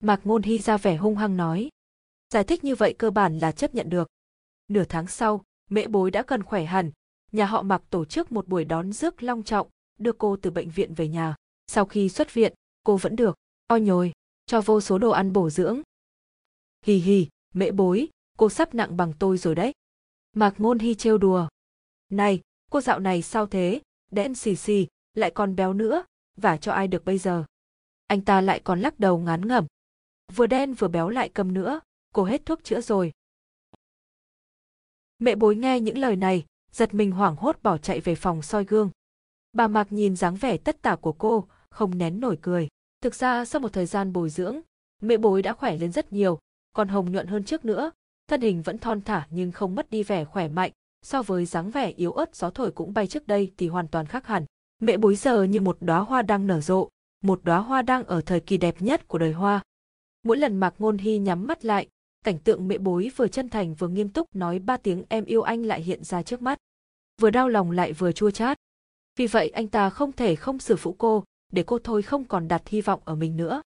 [0.00, 1.68] Mạc Ngôn Hy ra vẻ hung hăng nói.
[2.34, 4.08] Giải thích như vậy cơ bản là chấp nhận được.
[4.68, 6.90] Nửa tháng sau, mẹ bối đã cần khỏe hẳn,
[7.32, 9.68] nhà họ Mạc tổ chức một buổi đón rước long trọng,
[9.98, 11.34] đưa cô từ bệnh viện về nhà.
[11.66, 12.52] Sau khi xuất viện,
[12.84, 14.12] cô vẫn được, o nhồi,
[14.46, 15.82] cho vô số đồ ăn bổ dưỡng.
[16.86, 18.08] Hì hì, mẹ bối,
[18.38, 19.72] cô sắp nặng bằng tôi rồi đấy.
[20.32, 21.48] Mạc Ngôn Hy trêu đùa.
[22.10, 23.80] Này, cô dạo này sao thế,
[24.10, 26.04] đen xì xì, lại còn béo nữa,
[26.36, 27.44] vả cho ai được bây giờ.
[28.06, 29.66] Anh ta lại còn lắc đầu ngán ngẩm.
[30.34, 31.80] Vừa đen vừa béo lại cầm nữa,
[32.14, 33.12] cô hết thuốc chữa rồi.
[35.18, 38.64] Mẹ bối nghe những lời này, giật mình hoảng hốt bỏ chạy về phòng soi
[38.64, 38.90] gương.
[39.52, 42.68] Bà Mạc nhìn dáng vẻ tất tả của cô, không nén nổi cười.
[43.00, 44.60] Thực ra sau một thời gian bồi dưỡng,
[45.02, 46.38] mẹ bối đã khỏe lên rất nhiều,
[46.72, 47.90] còn hồng nhuận hơn trước nữa,
[48.28, 50.70] thân hình vẫn thon thả nhưng không mất đi vẻ khỏe mạnh,
[51.02, 54.06] so với dáng vẻ yếu ớt gió thổi cũng bay trước đây thì hoàn toàn
[54.06, 54.44] khác hẳn.
[54.80, 56.88] Mẹ bối giờ như một đóa hoa đang nở rộ,
[57.22, 59.62] một đóa hoa đang ở thời kỳ đẹp nhất của đời hoa.
[60.22, 61.88] Mỗi lần Mạc Ngôn Hy nhắm mắt lại,
[62.24, 65.42] cảnh tượng mẹ bối vừa chân thành vừa nghiêm túc nói ba tiếng em yêu
[65.42, 66.58] anh lại hiện ra trước mắt.
[67.20, 68.58] Vừa đau lòng lại vừa chua chát.
[69.16, 72.48] Vì vậy anh ta không thể không xử phụ cô, để cô thôi không còn
[72.48, 73.62] đặt hy vọng ở mình nữa.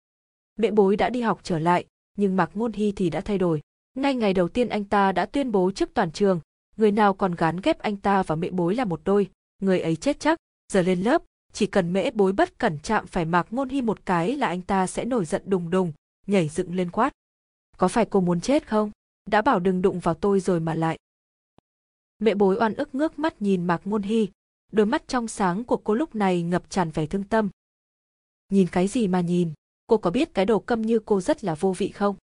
[0.56, 1.84] Mẹ bối đã đi học trở lại,
[2.16, 3.60] nhưng Mạc Ngôn Hy thì đã thay đổi.
[3.94, 6.40] Ngay ngày đầu tiên anh ta đã tuyên bố trước toàn trường,
[6.76, 9.30] người nào còn gán ghép anh ta và mẹ bối là một đôi,
[9.62, 10.38] người ấy chết chắc,
[10.72, 14.06] giờ lên lớp, chỉ cần mễ bối bất cẩn chạm phải Mạc Ngôn Hy một
[14.06, 15.92] cái là anh ta sẽ nổi giận đùng đùng,
[16.26, 17.12] nhảy dựng lên quát.
[17.78, 18.90] Có phải cô muốn chết không?
[19.26, 20.98] Đã bảo đừng đụng vào tôi rồi mà lại.
[22.18, 24.28] Mẹ bối oan ức ngước mắt nhìn Mạc Ngôn Hy,
[24.72, 27.48] đôi mắt trong sáng của cô lúc này ngập tràn vẻ thương tâm.
[28.52, 29.52] Nhìn cái gì mà nhìn,
[29.86, 32.16] cô có biết cái đồ câm như cô rất là vô vị không?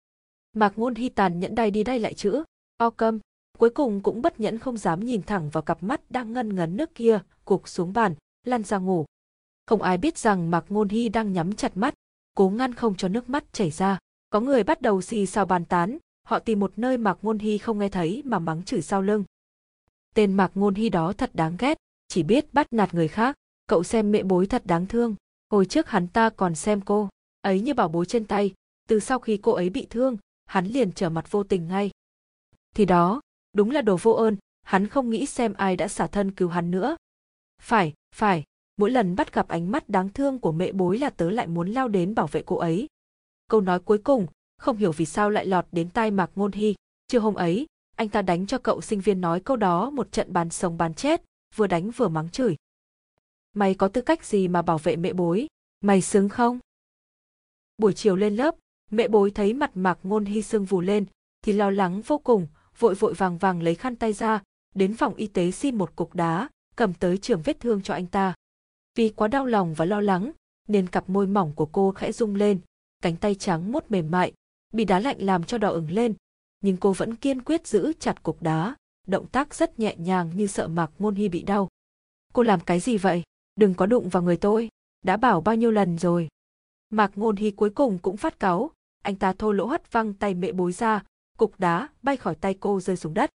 [0.53, 2.45] Mạc Ngôn Hy tàn nhẫn đay đi đây lại chữ,
[2.77, 3.19] o câm,
[3.59, 6.77] cuối cùng cũng bất nhẫn không dám nhìn thẳng vào cặp mắt đang ngân ngấn
[6.77, 9.05] nước kia, cục xuống bàn, lăn ra ngủ.
[9.67, 11.95] Không ai biết rằng Mạc Ngôn Hy đang nhắm chặt mắt,
[12.35, 13.99] cố ngăn không cho nước mắt chảy ra.
[14.33, 17.59] Có người bắt đầu xì xào bàn tán, họ tìm một nơi Mạc Ngôn Hy
[17.59, 19.24] không nghe thấy mà mắng chửi sau lưng.
[20.14, 21.78] Tên Mạc Ngôn Hy đó thật đáng ghét,
[22.09, 25.14] chỉ biết bắt nạt người khác, cậu xem mẹ bối thật đáng thương.
[25.51, 27.09] Hồi trước hắn ta còn xem cô,
[27.41, 28.55] ấy như bảo bối trên tay,
[28.89, 30.16] từ sau khi cô ấy bị thương,
[30.47, 31.91] hắn liền trở mặt vô tình ngay.
[32.74, 33.20] Thì đó,
[33.53, 36.70] đúng là đồ vô ơn, hắn không nghĩ xem ai đã xả thân cứu hắn
[36.70, 36.97] nữa.
[37.62, 38.45] Phải, phải,
[38.76, 41.68] mỗi lần bắt gặp ánh mắt đáng thương của mẹ bối là tớ lại muốn
[41.68, 42.87] lao đến bảo vệ cô ấy.
[43.53, 44.27] Câu nói cuối cùng,
[44.59, 46.75] không hiểu vì sao lại lọt đến tai Mạc Ngôn Hy.
[47.09, 50.33] chưa hôm ấy, anh ta đánh cho cậu sinh viên nói câu đó một trận
[50.33, 51.23] bàn sống bàn chết,
[51.57, 52.57] vừa đánh vừa mắng chửi.
[53.55, 55.47] Mày có tư cách gì mà bảo vệ mẹ bối,
[55.81, 56.59] mày xứng không?
[57.79, 58.55] Buổi chiều lên lớp,
[58.91, 61.05] mẹ bối thấy mặt Mạc Ngôn Hy sưng vù lên,
[61.45, 62.47] thì lo lắng vô cùng,
[62.79, 64.43] vội vội vàng vàng lấy khăn tay ra,
[64.75, 68.07] đến phòng y tế xin một cục đá, cầm tới trường vết thương cho anh
[68.07, 68.35] ta.
[68.95, 70.33] Vì quá đau lòng và lo lắng,
[70.69, 72.61] nên cặp môi mỏng của cô khẽ rung lên,
[73.03, 74.33] cánh tay trắng mốt mềm mại,
[74.73, 76.15] bị đá lạnh làm cho đỏ ửng lên,
[76.61, 78.75] nhưng cô vẫn kiên quyết giữ chặt cục đá,
[79.07, 81.69] động tác rất nhẹ nhàng như sợ Mạc Ngôn Hy bị đau.
[82.33, 83.23] Cô làm cái gì vậy?
[83.57, 84.69] Đừng có đụng vào người tôi,
[85.05, 86.29] đã bảo bao nhiêu lần rồi.
[86.91, 88.71] Mạc Ngôn Hy cuối cùng cũng phát cáu,
[89.03, 91.05] anh ta thô lỗ hất văng tay mẹ bối ra,
[91.39, 93.31] cục đá bay khỏi tay cô rơi xuống đất.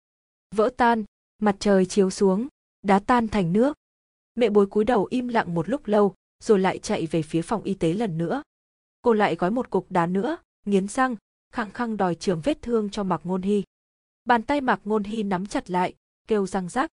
[0.55, 1.03] Vỡ tan,
[1.41, 2.47] mặt trời chiếu xuống,
[2.81, 3.77] đá tan thành nước.
[4.35, 7.63] Mẹ bối cúi đầu im lặng một lúc lâu, rồi lại chạy về phía phòng
[7.63, 8.41] y tế lần nữa.
[9.03, 11.15] Cô lại gói một cục đá nữa, nghiến răng,
[11.51, 13.63] khăng khăng đòi trường vết thương cho Mạc Ngôn Hy.
[14.25, 15.93] Bàn tay Mạc Ngôn Hy nắm chặt lại,
[16.27, 16.89] kêu răng rắc.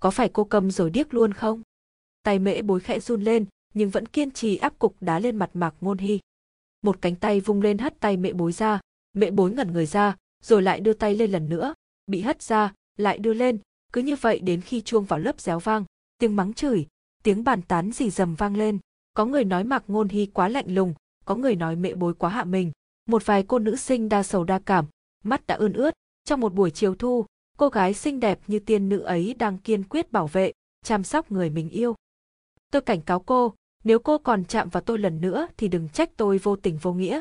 [0.00, 1.62] Có phải cô cầm rồi điếc luôn không?
[2.22, 5.50] Tay mễ bối khẽ run lên, nhưng vẫn kiên trì áp cục đá lên mặt
[5.54, 6.20] Mạc Ngôn Hy.
[6.82, 8.80] Một cánh tay vung lên hất tay mẹ bối ra,
[9.12, 11.74] mẹ bối ngẩn người ra, rồi lại đưa tay lên lần nữa,
[12.06, 13.58] bị hất ra, lại đưa lên,
[13.92, 15.84] cứ như vậy đến khi chuông vào lớp réo vang,
[16.18, 16.86] tiếng mắng chửi,
[17.22, 18.78] tiếng bàn tán rì rầm vang lên.
[19.14, 20.94] Có người nói Mạc Ngôn Hy quá lạnh lùng,
[21.26, 22.72] có người nói mẹ bối quá hạ mình.
[23.06, 24.86] Một vài cô nữ sinh đa sầu đa cảm,
[25.24, 25.94] mắt đã ươn ướt.
[26.24, 27.26] Trong một buổi chiều thu,
[27.58, 30.52] cô gái xinh đẹp như tiên nữ ấy đang kiên quyết bảo vệ,
[30.84, 31.94] chăm sóc người mình yêu.
[32.72, 33.54] Tôi cảnh cáo cô,
[33.84, 36.92] nếu cô còn chạm vào tôi lần nữa thì đừng trách tôi vô tình vô
[36.92, 37.20] nghĩa.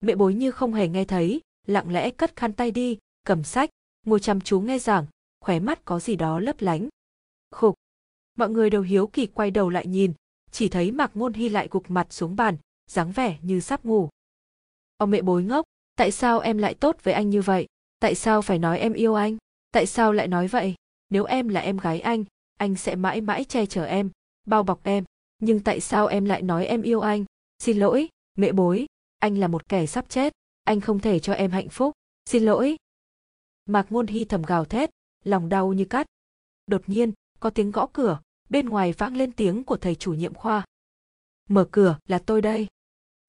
[0.00, 3.70] Mẹ bối như không hề nghe thấy, lặng lẽ cất khăn tay đi, cầm sách,
[4.06, 5.06] ngồi chăm chú nghe giảng,
[5.40, 6.88] khóe mắt có gì đó lấp lánh.
[7.50, 7.74] Khục.
[8.38, 10.12] Mọi người đều hiếu kỳ quay đầu lại nhìn,
[10.50, 12.56] chỉ thấy Mạc Ngôn Hy lại gục mặt xuống bàn,
[12.90, 14.08] dáng vẻ như sắp ngủ.
[14.96, 15.64] Ông mẹ bối ngốc,
[15.96, 17.66] tại sao em lại tốt với anh như vậy?
[17.98, 19.36] Tại sao phải nói em yêu anh?
[19.72, 20.74] Tại sao lại nói vậy?
[21.10, 22.24] Nếu em là em gái anh,
[22.58, 24.10] anh sẽ mãi mãi che chở em,
[24.46, 25.04] bao bọc em.
[25.38, 27.24] Nhưng tại sao em lại nói em yêu anh?
[27.58, 28.86] Xin lỗi, mẹ bối,
[29.18, 30.32] anh là một kẻ sắp chết,
[30.64, 31.92] anh không thể cho em hạnh phúc.
[32.24, 32.76] Xin lỗi.
[33.66, 34.90] Mạc Ngôn Hy thầm gào thét,
[35.24, 36.06] lòng đau như cắt.
[36.66, 38.20] Đột nhiên, có tiếng gõ cửa,
[38.50, 40.64] bên ngoài vang lên tiếng của thầy chủ nhiệm khoa.
[41.48, 42.66] Mở cửa, là tôi đây.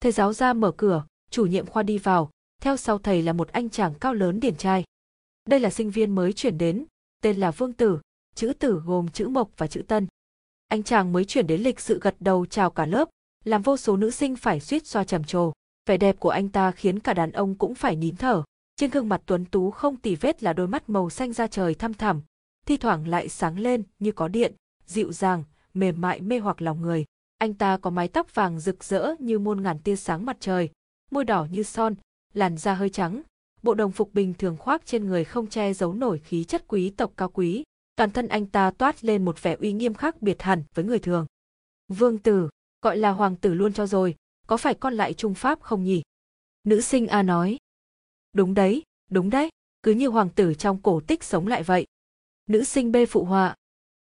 [0.00, 2.30] Thầy giáo ra mở cửa, chủ nhiệm khoa đi vào,
[2.62, 4.84] theo sau thầy là một anh chàng cao lớn điển trai.
[5.48, 6.84] Đây là sinh viên mới chuyển đến,
[7.22, 8.00] tên là Vương Tử,
[8.34, 10.06] chữ Tử gồm chữ Mộc và chữ Tân.
[10.68, 13.08] Anh chàng mới chuyển đến lịch sự gật đầu chào cả lớp,
[13.44, 15.52] làm vô số nữ sinh phải suýt xoa trầm trồ.
[15.86, 18.42] Vẻ đẹp của anh ta khiến cả đàn ông cũng phải nín thở.
[18.76, 21.74] Trên gương mặt tuấn tú không tì vết là đôi mắt màu xanh da trời
[21.74, 22.20] thăm thẳm,
[22.66, 24.52] thi thoảng lại sáng lên như có điện,
[24.86, 25.44] dịu dàng,
[25.74, 27.04] mềm mại mê hoặc lòng người.
[27.38, 30.70] Anh ta có mái tóc vàng rực rỡ như muôn ngàn tia sáng mặt trời,
[31.10, 31.94] môi đỏ như son,
[32.34, 33.22] làn da hơi trắng,
[33.62, 36.90] bộ đồng phục bình thường khoác trên người không che giấu nổi khí chất quý
[36.90, 37.64] tộc cao quý,
[37.96, 40.98] toàn thân anh ta toát lên một vẻ uy nghiêm khác biệt hẳn với người
[40.98, 41.26] thường.
[41.88, 42.48] Vương tử,
[42.82, 44.14] gọi là hoàng tử luôn cho rồi,
[44.46, 46.02] có phải con lại trung pháp không nhỉ?
[46.64, 47.58] Nữ sinh A nói.
[48.32, 49.48] Đúng đấy, đúng đấy,
[49.82, 51.86] cứ như hoàng tử trong cổ tích sống lại vậy.
[52.46, 53.54] Nữ sinh B phụ họa.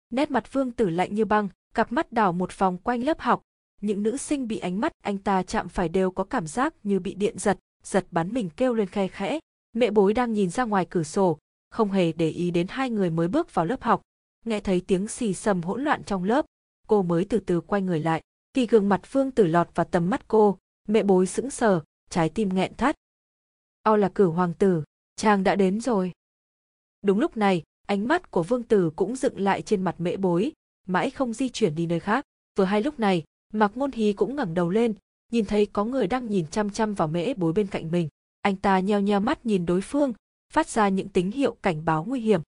[0.10, 3.42] Nét mặt vương tử lạnh như băng, cặp mắt đảo một vòng quanh lớp học.
[3.82, 7.00] Những nữ sinh bị ánh mắt anh ta chạm phải đều có cảm giác như
[7.00, 9.40] bị điện giật, giật bắn mình kêu lên khe khẽ.
[9.74, 11.38] Mẹ bối đang nhìn ra ngoài cửa sổ,
[11.70, 14.02] không hề để ý đến hai người mới bước vào lớp học.
[14.46, 16.46] Nghe thấy tiếng xì xầm hỗn loạn trong lớp,
[16.88, 18.22] cô mới từ từ quay người lại.
[18.54, 20.58] Khi gương mặt Vương Tử lọt vào tầm mắt cô,
[20.88, 22.96] mẹ bối sững sờ, trái tim nghẹn thắt.
[23.84, 24.84] Ao là cử hoàng tử,
[25.16, 26.12] chàng đã đến rồi.
[27.02, 30.52] Đúng lúc này, ánh mắt của vương tử cũng dựng lại trên mặt mễ bối,
[30.88, 32.26] mãi không di chuyển đi nơi khác.
[32.58, 33.24] Vừa hai lúc này,
[33.54, 34.94] Mạc Ngôn Hí cũng ngẩng đầu lên,
[35.32, 38.10] nhìn thấy có người đang nhìn chăm chăm vào mễ bối bên cạnh mình.
[38.42, 40.14] Anh ta nheo nheo mắt nhìn đối phương,
[40.54, 42.42] phát ra những tín hiệu cảnh báo nguy hiểm.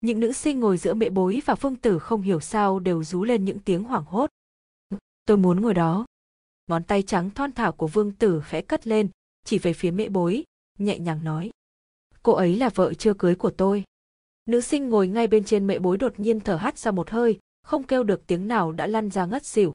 [0.00, 3.24] Những nữ sinh ngồi giữa mễ bối và phương tử không hiểu sao đều rú
[3.24, 4.30] lên những tiếng hoảng hốt.
[5.24, 6.06] Tôi muốn ngồi đó.
[6.66, 9.08] Ngón tay trắng thon thả của vương tử khẽ cất lên,
[9.44, 10.44] chỉ về phía mễ bối,
[10.78, 11.50] nhẹ nhàng nói.
[12.22, 13.84] Cô ấy là vợ chưa cưới của tôi.
[14.46, 17.38] Nữ sinh ngồi ngay bên trên mẹ bối đột nhiên thở hắt ra một hơi,
[17.68, 19.72] không kêu được tiếng nào đã lăn ra ngất xỉu.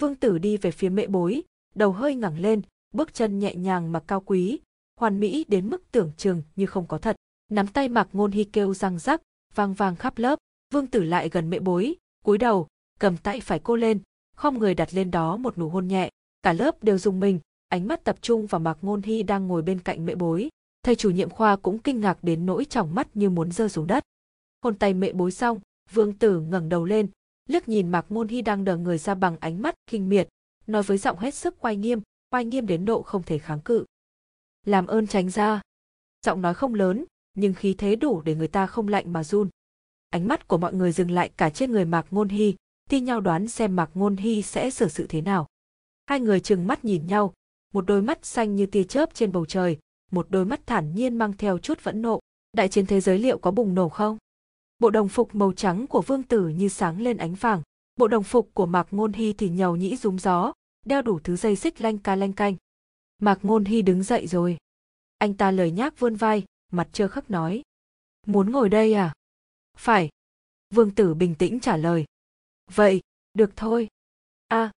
[0.00, 1.42] Vương tử đi về phía mẹ bối,
[1.74, 2.62] đầu hơi ngẩng lên,
[2.92, 4.60] bước chân nhẹ nhàng mà cao quý,
[5.00, 7.16] hoàn mỹ đến mức tưởng chừng như không có thật.
[7.50, 9.22] Nắm tay mặc ngôn hy kêu răng rắc,
[9.54, 10.38] vang vang khắp lớp,
[10.72, 12.66] vương tử lại gần mẹ bối, cúi đầu,
[12.98, 13.98] cầm tay phải cô lên,
[14.36, 16.10] không người đặt lên đó một nụ hôn nhẹ.
[16.42, 19.62] Cả lớp đều dùng mình, ánh mắt tập trung vào Mạc Ngôn Hy đang ngồi
[19.62, 20.48] bên cạnh mẹ bối.
[20.82, 23.86] Thầy chủ nhiệm khoa cũng kinh ngạc đến nỗi tròng mắt như muốn rơi xuống
[23.86, 24.04] đất.
[24.62, 25.60] Hôn tay mẹ bối xong,
[25.92, 27.08] Vương Tử ngẩng đầu lên,
[27.46, 30.28] liếc nhìn Mạc Ngôn Hy đang đờ người ra bằng ánh mắt kinh miệt,
[30.66, 33.84] nói với giọng hết sức oai nghiêm, oai nghiêm đến độ không thể kháng cự.
[34.66, 35.60] Làm ơn tránh ra.
[36.26, 39.48] Giọng nói không lớn, nhưng khí thế đủ để người ta không lạnh mà run.
[40.10, 42.54] Ánh mắt của mọi người dừng lại cả trên người Mạc Ngôn Hy,
[42.90, 45.46] thi nhau đoán xem Mạc Ngôn Hy sẽ xử sự thế nào.
[46.06, 47.34] Hai người trừng mắt nhìn nhau,
[47.72, 49.78] một đôi mắt xanh như tia chớp trên bầu trời,
[50.10, 52.20] một đôi mắt thản nhiên mang theo chút vẫn nộ.
[52.52, 54.18] Đại chiến thế giới liệu có bùng nổ không?
[54.84, 57.62] Bộ đồng phục màu trắng của vương tử như sáng lên ánh vàng,
[57.96, 60.52] bộ đồng phục của Mạc Ngôn Hy thì nhầu nhĩ rúm gió,
[60.86, 62.56] đeo đủ thứ dây xích lanh ca lanh canh.
[63.18, 64.56] Mạc Ngôn Hy đứng dậy rồi.
[65.18, 67.62] Anh ta lời nhác vươn vai, mặt trơ khắc nói.
[68.26, 69.12] Muốn ngồi đây à?
[69.76, 70.08] Phải.
[70.70, 72.04] Vương tử bình tĩnh trả lời.
[72.74, 73.00] Vậy,
[73.34, 73.88] được thôi.
[74.48, 74.72] a à,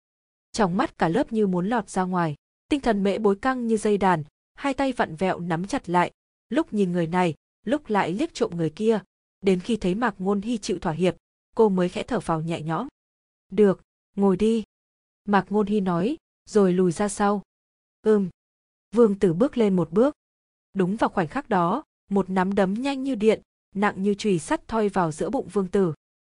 [0.51, 2.35] trong mắt cả lớp như muốn lọt ra ngoài.
[2.69, 6.11] Tinh thần mễ bối căng như dây đàn, hai tay vặn vẹo nắm chặt lại,
[6.49, 7.33] lúc nhìn người này,
[7.63, 8.99] lúc lại liếc trộm người kia.
[9.45, 11.15] Đến khi thấy Mạc Ngôn Hy chịu thỏa hiệp,
[11.55, 12.87] cô mới khẽ thở phào nhẹ nhõm.
[13.51, 13.81] Được,
[14.15, 14.63] ngồi đi.
[15.25, 16.17] Mạc Ngôn Hy nói,
[16.49, 17.41] rồi lùi ra sau.
[18.01, 18.29] Ừm.
[18.95, 20.15] Vương Tử bước lên một bước.
[20.73, 23.41] Đúng vào khoảnh khắc đó, một nắm đấm nhanh như điện,
[23.75, 25.93] nặng như chùy sắt thoi vào giữa bụng Vương Tử.